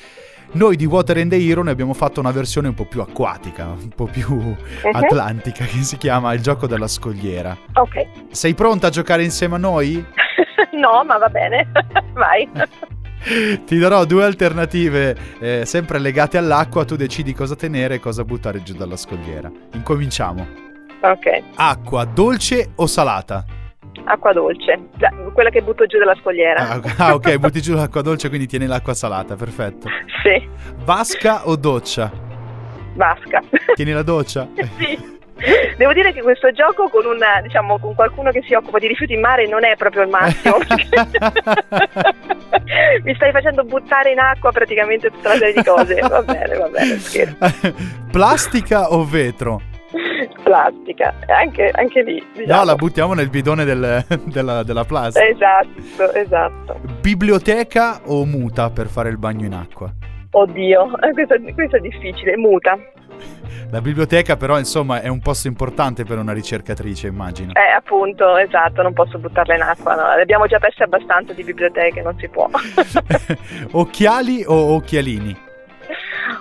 Noi 0.53 0.77
di 0.77 0.85
Water 0.85 1.16
and 1.16 1.31
the 1.31 1.38
Hero 1.42 1.62
ne 1.62 1.70
abbiamo 1.70 1.94
fatto 1.94 2.20
una 2.20 2.31
versione 2.31 2.68
un 2.68 2.75
po' 2.75 2.85
più 2.85 3.01
acquatica, 3.01 3.68
un 3.68 3.88
po' 3.88 4.05
più 4.05 4.31
uh-huh. 4.31 4.90
atlantica, 4.92 5.64
che 5.64 5.83
si 5.83 5.96
chiama 5.96 6.35
il 6.35 6.42
gioco 6.42 6.66
della 6.66 6.87
scogliera. 6.87 7.57
Ok. 7.72 8.07
Sei 8.31 8.53
pronta 8.53 8.88
a 8.88 8.90
giocare 8.90 9.25
insieme 9.25 9.55
a 9.55 9.59
noi? 9.59 10.05
no, 10.79 11.05
ma 11.07 11.16
va 11.16 11.31
bene, 11.31 11.66
vai. 12.12 12.46
Ti 13.64 13.79
darò 13.79 14.05
due 14.05 14.25
alternative 14.25 15.16
eh, 15.40 15.64
sempre 15.64 15.98
legate 15.98 16.37
all'acqua, 16.37 16.85
tu 16.85 16.96
decidi 16.96 17.33
cosa 17.33 17.57
tenere 17.57 17.94
e 17.94 18.01
cosa 18.01 18.22
buttare 18.22 18.62
giù 18.62 18.75
dalla 18.75 18.98
scogliera. 18.98 19.51
Incominciamo. 19.72 20.71
Ok. 21.03 21.43
Acqua 21.57 22.05
dolce 22.05 22.71
o 22.77 22.87
salata? 22.87 23.45
Acqua 24.05 24.33
dolce, 24.33 24.88
quella 25.33 25.51
che 25.51 25.61
butto 25.62 25.87
giù 25.87 25.99
dalla 25.99 26.15
scogliera. 26.21 26.71
Ah, 26.71 26.81
ah 26.99 27.15
ok, 27.15 27.37
butti 27.38 27.61
giù 27.61 27.75
l'acqua 27.75 28.03
dolce, 28.03 28.29
quindi 28.29 28.47
tieni 28.47 28.67
l'acqua 28.67 28.95
salata, 28.95 29.35
perfetto. 29.35 29.88
Sì. 30.23 30.49
Vasca 30.85 31.49
o 31.49 31.57
doccia? 31.57 32.09
Vasca. 32.95 33.43
Tieni 33.75 33.91
la 33.91 34.05
doccia? 34.05 34.47
sì. 34.79 35.11
Devo 35.77 35.93
dire 35.93 36.12
che 36.12 36.23
questo 36.23 36.53
gioco 36.53 36.88
con, 36.88 37.05
una, 37.05 37.41
diciamo, 37.43 37.81
con 37.81 37.97
qualcuno 37.97 38.31
che 38.31 38.41
si 38.47 38.55
occupa 38.55 38.79
di 38.79 38.87
rifiuti 38.87 39.15
in 39.15 39.21
mare 39.21 39.49
non 39.49 39.65
è 39.65 39.75
proprio 39.75 40.03
il 40.03 40.09
massimo. 40.11 40.59
Mi 43.03 43.12
stai 43.17 43.33
facendo 43.33 43.65
buttare 43.65 44.12
in 44.12 44.21
acqua 44.21 44.53
praticamente 44.53 45.11
tutta 45.11 45.31
una 45.31 45.38
serie 45.38 45.55
di 45.55 45.65
cose. 45.65 45.99
Va 46.01 46.23
bene, 46.23 46.57
va 46.57 46.69
bene, 46.69 46.97
scherzo. 46.99 47.75
Plastica 48.12 48.93
o 48.93 49.05
vetro? 49.05 49.71
Plastica, 50.42 51.14
anche, 51.26 51.70
anche 51.72 52.02
lì. 52.02 52.24
Diciamo. 52.35 52.59
No, 52.59 52.64
la 52.64 52.74
buttiamo 52.74 53.14
nel 53.14 53.31
bidone 53.31 53.64
del, 53.64 54.05
della, 54.24 54.62
della 54.62 54.85
plastica. 54.85 55.26
Esatto, 55.26 56.12
esatto. 56.12 56.81
Biblioteca 57.00 58.00
o 58.07 58.24
muta 58.24 58.70
per 58.70 58.88
fare 58.88 59.09
il 59.09 59.18
bagno 59.18 59.46
in 59.46 59.55
acqua? 59.55 59.92
Oddio, 60.31 60.90
questo, 61.12 61.37
questo 61.55 61.76
è 61.76 61.81
difficile, 61.81 62.37
muta. 62.37 62.78
La 63.70 63.81
biblioteca 63.81 64.37
però 64.37 64.59
insomma 64.59 65.00
è 65.00 65.09
un 65.09 65.20
posto 65.20 65.46
importante 65.46 66.05
per 66.05 66.18
una 66.18 66.33
ricercatrice 66.33 67.07
immagino. 67.07 67.52
Eh 67.55 67.70
appunto, 67.74 68.37
esatto, 68.37 68.83
non 68.83 68.92
posso 68.92 69.18
buttarla 69.18 69.55
in 69.55 69.62
acqua, 69.62 69.94
no. 69.94 70.02
abbiamo 70.02 70.46
già 70.46 70.59
perse 70.59 70.83
abbastanza 70.83 71.33
di 71.33 71.42
biblioteche, 71.42 72.02
non 72.02 72.16
si 72.18 72.28
può. 72.28 72.48
Occhiali 73.72 74.44
o 74.46 74.74
occhialini? 74.74 75.50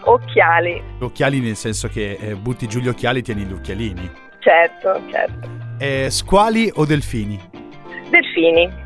Occhiali. 0.04 0.82
Occhiali 1.00 1.40
nel 1.40 1.56
senso 1.56 1.88
che 1.88 2.18
eh, 2.20 2.36
butti 2.36 2.68
giù 2.68 2.80
gli 2.80 2.88
occhiali, 2.88 3.22
tieni 3.22 3.44
gli 3.44 3.54
occhialini. 3.54 4.10
Certo, 4.40 5.00
certo. 5.12 5.50
Eh, 5.80 6.10
squali 6.10 6.72
o 6.76 6.86
delfini? 6.86 7.40
Delfini. 8.10 8.80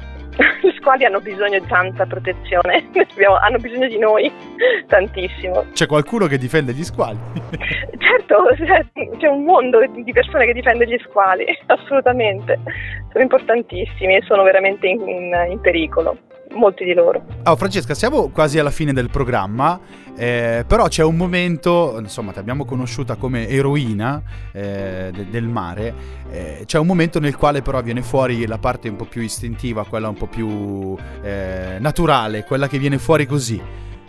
Gli 0.62 0.69
squali 0.80 1.06
hanno 1.06 1.21
bisogno 1.21 1.60
di 1.60 1.65
tanta 1.67 2.06
protezione, 2.06 2.89
hanno 3.41 3.58
bisogno 3.58 3.88
di 3.88 3.97
noi 3.97 4.30
tantissimo. 4.88 5.67
C'è 5.71 5.86
qualcuno 5.88 6.28
che 6.28 6.38
difende 6.38 6.73
gli 6.73 6.84
squali? 6.84 7.17
Certo, 8.06 8.36
c'è- 8.56 9.17
c'è 9.17 9.28
un 9.28 9.43
mondo 9.43 9.80
di 9.88 10.12
persone 10.12 10.45
che 10.45 10.54
difende 10.54 10.86
gli 10.88 10.97
squali, 11.08 11.45
assolutamente. 11.67 12.60
Sono 13.12 13.23
importantissimi 13.23 14.15
e 14.15 14.21
sono 14.25 14.43
veramente 14.43 14.88
in, 14.88 14.99
in- 15.08 15.47
in 15.51 15.60
pericolo, 15.60 16.17
molti 16.56 16.84
di 16.84 16.94
loro. 16.94 17.24
Oh, 17.44 17.56
Francesca, 17.56 17.94
siamo 17.94 18.30
quasi 18.30 18.58
alla 18.60 18.72
fine 18.72 18.94
del 18.94 19.10
programma, 19.10 19.80
eh, 20.18 20.63
però 20.68 20.88
c'è 20.88 21.04
un 21.04 21.15
momento, 21.15 21.98
insomma, 22.00 22.32
ti 22.32 22.39
abbiamo 22.39 22.65
conosciuta 22.65 23.15
come 23.15 23.48
eroina 23.48 24.22
eh, 24.52 25.12
de- 25.13 25.30
del 25.30 25.48
mare, 25.48 25.94
eh, 26.32 26.63
c'è 26.65 26.80
un 26.80 26.88
momento 26.88 27.20
nel 27.20 27.36
quale 27.36 27.62
però 27.62 27.82
viene 27.82 28.02
fuori 28.02 28.46
la 28.48 28.58
parte 28.58 28.89
un 28.89 28.96
po' 28.96 29.06
più 29.06 29.22
istintiva, 29.22 29.86
quella 29.86 30.10
un 30.10 30.15
po' 30.15 30.28
più 30.28 30.96
eh, 31.22 31.78
naturale, 31.80 32.44
quella 32.44 32.68
che 32.68 32.80
viene 32.80 32.98
fuori 32.98 33.26
così. 33.26 33.62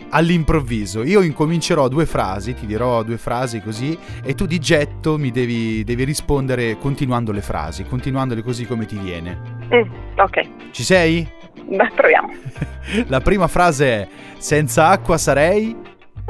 All'improvviso, 0.09 1.03
io 1.03 1.21
incomincerò 1.21 1.89
due 1.89 2.05
frasi, 2.05 2.53
ti 2.53 2.65
dirò 2.65 3.03
due 3.03 3.17
frasi 3.17 3.61
così, 3.61 3.97
e 4.23 4.35
tu 4.35 4.45
di 4.45 4.57
getto 4.57 5.17
mi 5.17 5.31
devi, 5.31 5.83
devi 5.83 6.05
rispondere 6.05 6.77
continuando 6.77 7.33
le 7.33 7.41
frasi, 7.41 7.83
continuandole 7.83 8.41
così 8.41 8.65
come 8.65 8.85
ti 8.85 8.97
viene. 8.97 9.37
Mm, 9.73 10.17
ok, 10.17 10.71
Ci 10.71 10.83
sei? 10.83 11.27
Beh, 11.65 11.91
proviamo. 11.95 12.31
La 13.07 13.19
prima 13.21 13.47
frase 13.47 13.85
è: 13.87 14.07
Senza 14.37 14.87
acqua 14.89 15.17
sarei. 15.17 15.75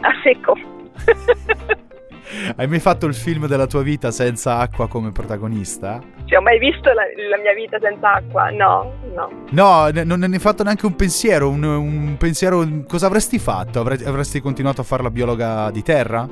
A 0.00 0.10
secco. 0.22 0.54
Hai 2.56 2.66
mai 2.66 2.80
fatto 2.80 3.06
il 3.06 3.14
film 3.14 3.46
della 3.46 3.66
tua 3.66 3.82
vita 3.82 4.10
senza 4.10 4.58
acqua 4.58 4.88
come 4.88 5.12
protagonista? 5.12 6.00
Cioè, 6.24 6.38
ho 6.38 6.42
mai 6.42 6.58
visto 6.58 6.88
la, 6.92 7.02
la 7.30 7.38
mia 7.40 7.54
vita 7.54 7.78
senza 7.80 8.14
acqua? 8.14 8.50
No, 8.50 8.92
no. 9.14 9.30
No, 9.50 9.86
ne- 9.88 10.04
non 10.04 10.18
ne 10.18 10.26
hai 10.26 10.38
fatto 10.40 10.62
neanche 10.64 10.86
un 10.86 10.96
pensiero. 10.96 11.48
Un, 11.48 11.62
un 11.62 12.16
pensiero. 12.18 12.66
Cosa 12.86 13.06
avresti 13.06 13.38
fatto? 13.38 13.80
Avre- 13.80 14.04
avresti 14.04 14.40
continuato 14.40 14.80
a 14.80 14.84
fare 14.84 15.02
la 15.04 15.10
biologa 15.10 15.70
di 15.70 15.82
terra? 15.82 16.28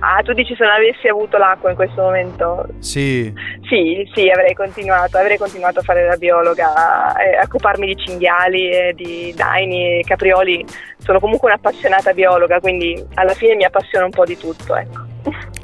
Ah, 0.00 0.22
tu 0.22 0.32
dici 0.32 0.54
se 0.56 0.64
non 0.64 0.72
avessi 0.72 1.08
avuto 1.08 1.38
l'acqua 1.38 1.70
in 1.70 1.76
questo 1.76 2.02
momento? 2.02 2.66
Sì. 2.78 3.32
Sì, 3.68 4.08
sì, 4.14 4.28
avrei 4.28 4.54
continuato, 4.54 5.18
avrei 5.18 5.38
continuato 5.38 5.80
a 5.80 5.82
fare 5.82 6.06
la 6.06 6.16
biologa, 6.16 7.16
eh, 7.16 7.36
a 7.36 7.42
occuparmi 7.44 7.86
di 7.86 7.96
cinghiali, 7.96 8.70
e 8.70 8.92
di 8.94 9.32
daini 9.34 9.98
e 9.98 10.04
caprioli. 10.06 10.64
Sono 10.98 11.20
comunque 11.20 11.48
un'appassionata 11.48 12.12
biologa, 12.12 12.60
quindi 12.60 13.02
alla 13.14 13.34
fine 13.34 13.54
mi 13.54 13.64
appassiona 13.64 14.04
un 14.04 14.10
po' 14.10 14.24
di 14.24 14.36
tutto, 14.36 14.76
ecco. 14.76 15.04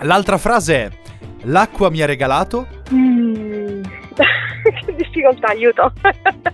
L'altra 0.01 0.39
frase 0.39 0.77
è: 0.77 0.91
L'acqua 1.45 1.91
mi 1.91 2.03
ha 2.03 2.07
regalato. 2.07 2.67
Mm. 2.93 3.62
che 4.85 4.95
difficoltà, 4.95 5.49
aiuto. 5.49 5.93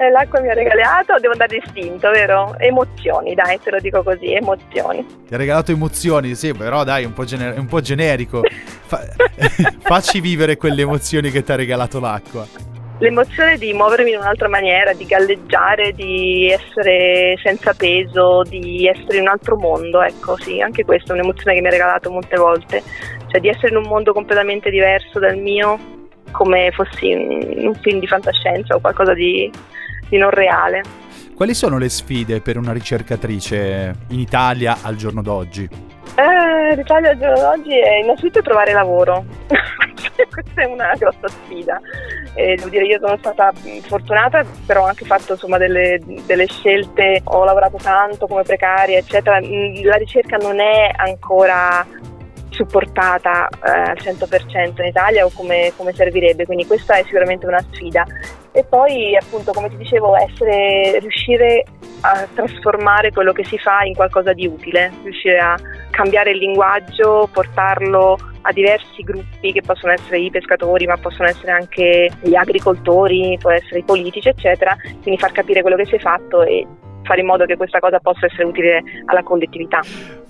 Eh, 0.00 0.10
L'acqua 0.10 0.40
mi 0.40 0.48
ha 0.48 0.54
regalato, 0.54 1.14
devo 1.18 1.32
andare 1.32 1.58
distinto, 1.60 2.10
vero? 2.10 2.56
Emozioni, 2.58 3.34
dai, 3.34 3.60
te 3.60 3.70
lo 3.70 3.78
dico 3.78 4.02
così, 4.02 4.32
emozioni. 4.32 5.04
Ti 5.26 5.34
ha 5.34 5.36
regalato 5.36 5.72
emozioni, 5.72 6.34
sì, 6.34 6.52
però 6.54 6.84
dai, 6.84 7.04
un 7.04 7.12
po', 7.12 7.24
gener- 7.24 7.58
un 7.58 7.66
po' 7.66 7.80
generico. 7.80 8.42
Fa- 8.42 9.04
facci 9.80 10.20
vivere 10.20 10.56
quelle 10.56 10.82
emozioni 10.82 11.30
che 11.30 11.42
ti 11.42 11.52
ha 11.52 11.56
regalato 11.56 12.00
l'acqua. 12.00 12.46
L'emozione 13.00 13.58
di 13.58 13.72
muovermi 13.72 14.10
in 14.10 14.18
un'altra 14.18 14.48
maniera, 14.48 14.92
di 14.92 15.04
galleggiare, 15.04 15.92
di 15.92 16.50
essere 16.50 17.36
senza 17.42 17.72
peso, 17.74 18.42
di 18.42 18.86
essere 18.86 19.16
in 19.16 19.22
un 19.22 19.28
altro 19.28 19.56
mondo, 19.56 20.02
ecco 20.02 20.36
sì, 20.36 20.60
anche 20.60 20.84
questa 20.84 21.12
è 21.12 21.16
un'emozione 21.16 21.54
che 21.54 21.60
mi 21.60 21.68
ha 21.68 21.70
regalato 21.70 22.10
molte 22.10 22.36
volte, 22.36 22.82
cioè 23.28 23.40
di 23.40 23.48
essere 23.48 23.68
in 23.68 23.76
un 23.76 23.86
mondo 23.86 24.12
completamente 24.12 24.68
diverso 24.70 25.20
dal 25.20 25.36
mio, 25.36 25.78
come 26.38 26.70
fossi 26.70 27.12
un 27.12 27.74
film 27.80 27.98
di 27.98 28.06
fantascienza 28.06 28.76
o 28.76 28.80
qualcosa 28.80 29.12
di, 29.12 29.50
di 30.08 30.18
non 30.18 30.30
reale. 30.30 30.82
Quali 31.34 31.52
sono 31.52 31.78
le 31.78 31.88
sfide 31.88 32.40
per 32.40 32.56
una 32.56 32.72
ricercatrice 32.72 33.92
in 34.10 34.20
Italia 34.20 34.78
al 34.82 34.94
giorno 34.94 35.20
d'oggi? 35.20 35.68
Eh, 36.14 36.76
l'Italia 36.76 37.10
al 37.10 37.18
giorno 37.18 37.40
d'oggi 37.40 37.76
è 37.76 37.98
innanzitutto 38.02 38.42
trovare 38.42 38.72
lavoro. 38.72 39.24
Questa 40.30 40.62
è 40.62 40.64
una 40.66 40.92
grossa 40.96 41.26
sfida. 41.26 41.80
Eh, 42.34 42.54
devo 42.54 42.68
dire, 42.68 42.84
io 42.84 43.00
sono 43.00 43.16
stata 43.16 43.52
fortunata, 43.82 44.44
però 44.64 44.82
ho 44.82 44.86
anche 44.86 45.04
fatto 45.04 45.32
insomma, 45.32 45.58
delle, 45.58 46.00
delle 46.24 46.46
scelte, 46.46 47.20
ho 47.24 47.44
lavorato 47.44 47.78
tanto 47.82 48.28
come 48.28 48.42
precaria, 48.42 48.98
eccetera. 48.98 49.40
La 49.40 49.96
ricerca 49.96 50.36
non 50.36 50.60
è 50.60 50.92
ancora 50.94 51.84
supportata 52.50 53.48
eh, 53.48 53.70
al 53.70 53.96
100% 53.98 54.80
in 54.80 54.86
Italia 54.86 55.24
o 55.24 55.30
come, 55.34 55.72
come 55.76 55.92
servirebbe, 55.92 56.46
quindi 56.46 56.66
questa 56.66 56.96
è 56.96 57.02
sicuramente 57.04 57.46
una 57.46 57.64
sfida. 57.72 58.04
E 58.52 58.64
poi 58.64 59.16
appunto 59.16 59.52
come 59.52 59.68
ti 59.68 59.76
dicevo 59.76 60.16
essere, 60.16 60.98
riuscire 61.00 61.64
a 62.00 62.26
trasformare 62.34 63.10
quello 63.12 63.32
che 63.32 63.44
si 63.44 63.58
fa 63.58 63.82
in 63.82 63.94
qualcosa 63.94 64.32
di 64.32 64.46
utile, 64.46 64.92
riuscire 65.02 65.38
a 65.38 65.56
cambiare 65.90 66.30
il 66.30 66.38
linguaggio, 66.38 67.28
portarlo 67.32 68.16
a 68.42 68.52
diversi 68.52 69.02
gruppi 69.02 69.52
che 69.52 69.62
possono 69.62 69.92
essere 69.92 70.20
i 70.20 70.30
pescatori 70.30 70.86
ma 70.86 70.96
possono 70.96 71.28
essere 71.28 71.52
anche 71.52 72.10
gli 72.20 72.34
agricoltori, 72.34 73.36
può 73.38 73.50
essere 73.50 73.80
i 73.80 73.84
politici 73.84 74.28
eccetera, 74.28 74.76
quindi 75.02 75.20
far 75.20 75.32
capire 75.32 75.60
quello 75.60 75.76
che 75.76 75.86
si 75.86 75.96
è 75.96 75.98
fatto 75.98 76.42
e 76.42 76.66
fare 77.02 77.20
in 77.20 77.26
modo 77.26 77.44
che 77.46 77.56
questa 77.56 77.78
cosa 77.78 77.98
possa 78.00 78.26
essere 78.26 78.44
utile 78.44 78.82
alla 79.06 79.22
collettività. 79.22 79.80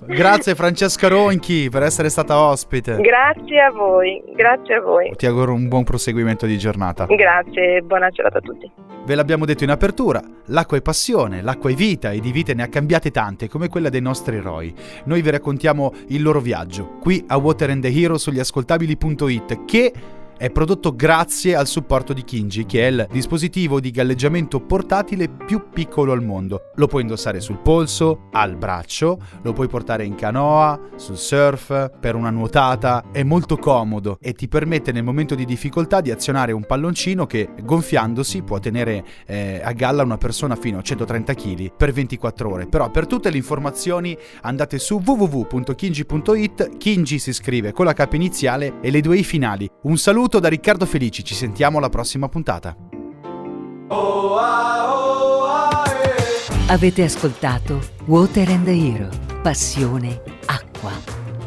Grazie 0.06 0.54
Francesca 0.54 1.06
Ronchi 1.08 1.68
per 1.70 1.82
essere 1.82 2.08
stata 2.08 2.40
ospite. 2.40 2.96
Grazie 2.96 3.60
a 3.60 3.70
voi, 3.70 4.22
grazie 4.34 4.76
a 4.76 4.80
voi. 4.80 5.12
Ti 5.14 5.26
auguro 5.26 5.52
un 5.52 5.68
buon 5.68 5.84
proseguimento 5.84 6.46
di 6.46 6.56
giornata. 6.56 7.04
Grazie 7.04 7.82
buona 7.82 8.08
giornata 8.08 8.38
a 8.38 8.40
tutti. 8.40 8.70
Ve 9.04 9.14
l'abbiamo 9.14 9.44
detto 9.44 9.64
in 9.64 9.70
apertura, 9.70 10.22
l'acqua 10.46 10.76
è 10.76 10.82
passione, 10.82 11.40
l'acqua 11.40 11.70
è 11.70 11.74
vita 11.74 12.10
e 12.10 12.20
di 12.20 12.30
vite 12.30 12.52
ne 12.54 12.62
ha 12.62 12.68
cambiate 12.68 13.10
tante 13.10 13.48
come 13.48 13.68
quella 13.68 13.88
dei 13.88 14.02
nostri 14.02 14.36
eroi. 14.36 14.74
Noi 15.04 15.22
vi 15.22 15.30
raccontiamo 15.30 15.92
il 16.08 16.22
loro 16.22 16.40
viaggio, 16.40 16.98
qui 17.00 17.24
a 17.26 17.36
Water 17.36 17.70
and 17.70 17.82
the 17.82 17.88
Hero 17.88 18.18
sugli 18.18 18.38
ascoltabili.it 18.38 19.64
che 19.64 19.92
è 20.38 20.50
prodotto 20.50 20.94
grazie 20.94 21.56
al 21.56 21.66
supporto 21.66 22.12
di 22.12 22.22
Kinji, 22.22 22.64
che 22.64 22.86
è 22.86 22.90
il 22.90 23.08
dispositivo 23.10 23.80
di 23.80 23.90
galleggiamento 23.90 24.60
portatile 24.60 25.28
più 25.28 25.68
piccolo 25.72 26.12
al 26.12 26.22
mondo. 26.22 26.70
Lo 26.76 26.86
puoi 26.86 27.02
indossare 27.02 27.40
sul 27.40 27.58
polso, 27.58 28.28
al 28.30 28.56
braccio, 28.56 29.18
lo 29.42 29.52
puoi 29.52 29.66
portare 29.66 30.04
in 30.04 30.14
canoa, 30.14 30.78
sul 30.94 31.16
surf, 31.16 31.90
per 31.98 32.14
una 32.14 32.30
nuotata. 32.30 33.06
È 33.10 33.24
molto 33.24 33.56
comodo 33.56 34.18
e 34.20 34.32
ti 34.32 34.46
permette 34.46 34.92
nel 34.92 35.02
momento 35.02 35.34
di 35.34 35.44
difficoltà 35.44 36.00
di 36.00 36.12
azionare 36.12 36.52
un 36.52 36.64
palloncino 36.64 37.26
che 37.26 37.50
gonfiandosi 37.60 38.42
può 38.42 38.60
tenere 38.60 39.04
eh, 39.26 39.60
a 39.62 39.72
galla 39.72 40.04
una 40.04 40.18
persona 40.18 40.54
fino 40.54 40.78
a 40.78 40.82
130 40.82 41.34
kg 41.34 41.72
per 41.76 41.92
24 41.92 42.48
ore. 42.48 42.66
Però 42.68 42.90
per 42.92 43.06
tutte 43.06 43.30
le 43.30 43.38
informazioni 43.38 44.16
andate 44.42 44.78
su 44.78 45.02
www.kinji.it. 45.04 46.76
Kinji 46.76 47.18
si 47.18 47.32
scrive 47.32 47.72
con 47.72 47.86
la 47.86 47.92
K 47.92 48.06
iniziale 48.12 48.74
e 48.80 48.92
le 48.92 49.00
due 49.00 49.18
I 49.18 49.24
finali. 49.24 49.68
Un 49.82 49.96
saluto 50.28 50.40
da 50.40 50.48
Riccardo 50.48 50.84
Felici, 50.84 51.24
ci 51.24 51.34
sentiamo 51.34 51.78
alla 51.78 51.88
prossima 51.88 52.28
puntata. 52.28 52.76
Avete 56.66 57.02
ascoltato 57.02 57.80
Water 58.04 58.50
and 58.50 58.68
Hero, 58.68 59.08
passione 59.42 60.20
acqua. 60.44 60.92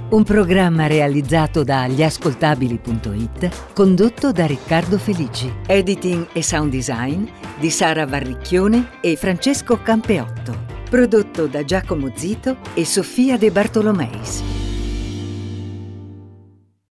Un 0.10 0.24
programma 0.24 0.88
realizzato 0.88 1.64
da 1.64 1.88
gliascoltabili.it, 1.88 3.74
condotto 3.74 4.32
da 4.32 4.48
Riccardo 4.48 4.98
Felici. 4.98 5.54
Editing 5.68 6.30
e 6.34 6.42
sound 6.42 6.72
design 6.72 7.26
di 7.60 7.70
Sara 7.70 8.08
Varricchione 8.08 9.00
e 9.00 9.16
Francesco 9.16 9.80
Campeotto. 9.82 10.70
Prodotto 10.90 11.46
da 11.46 11.64
Giacomo 11.64 12.12
Zito 12.16 12.58
e 12.74 12.84
Sofia 12.84 13.38
De 13.38 13.52
Bartolomeis. 13.52 14.44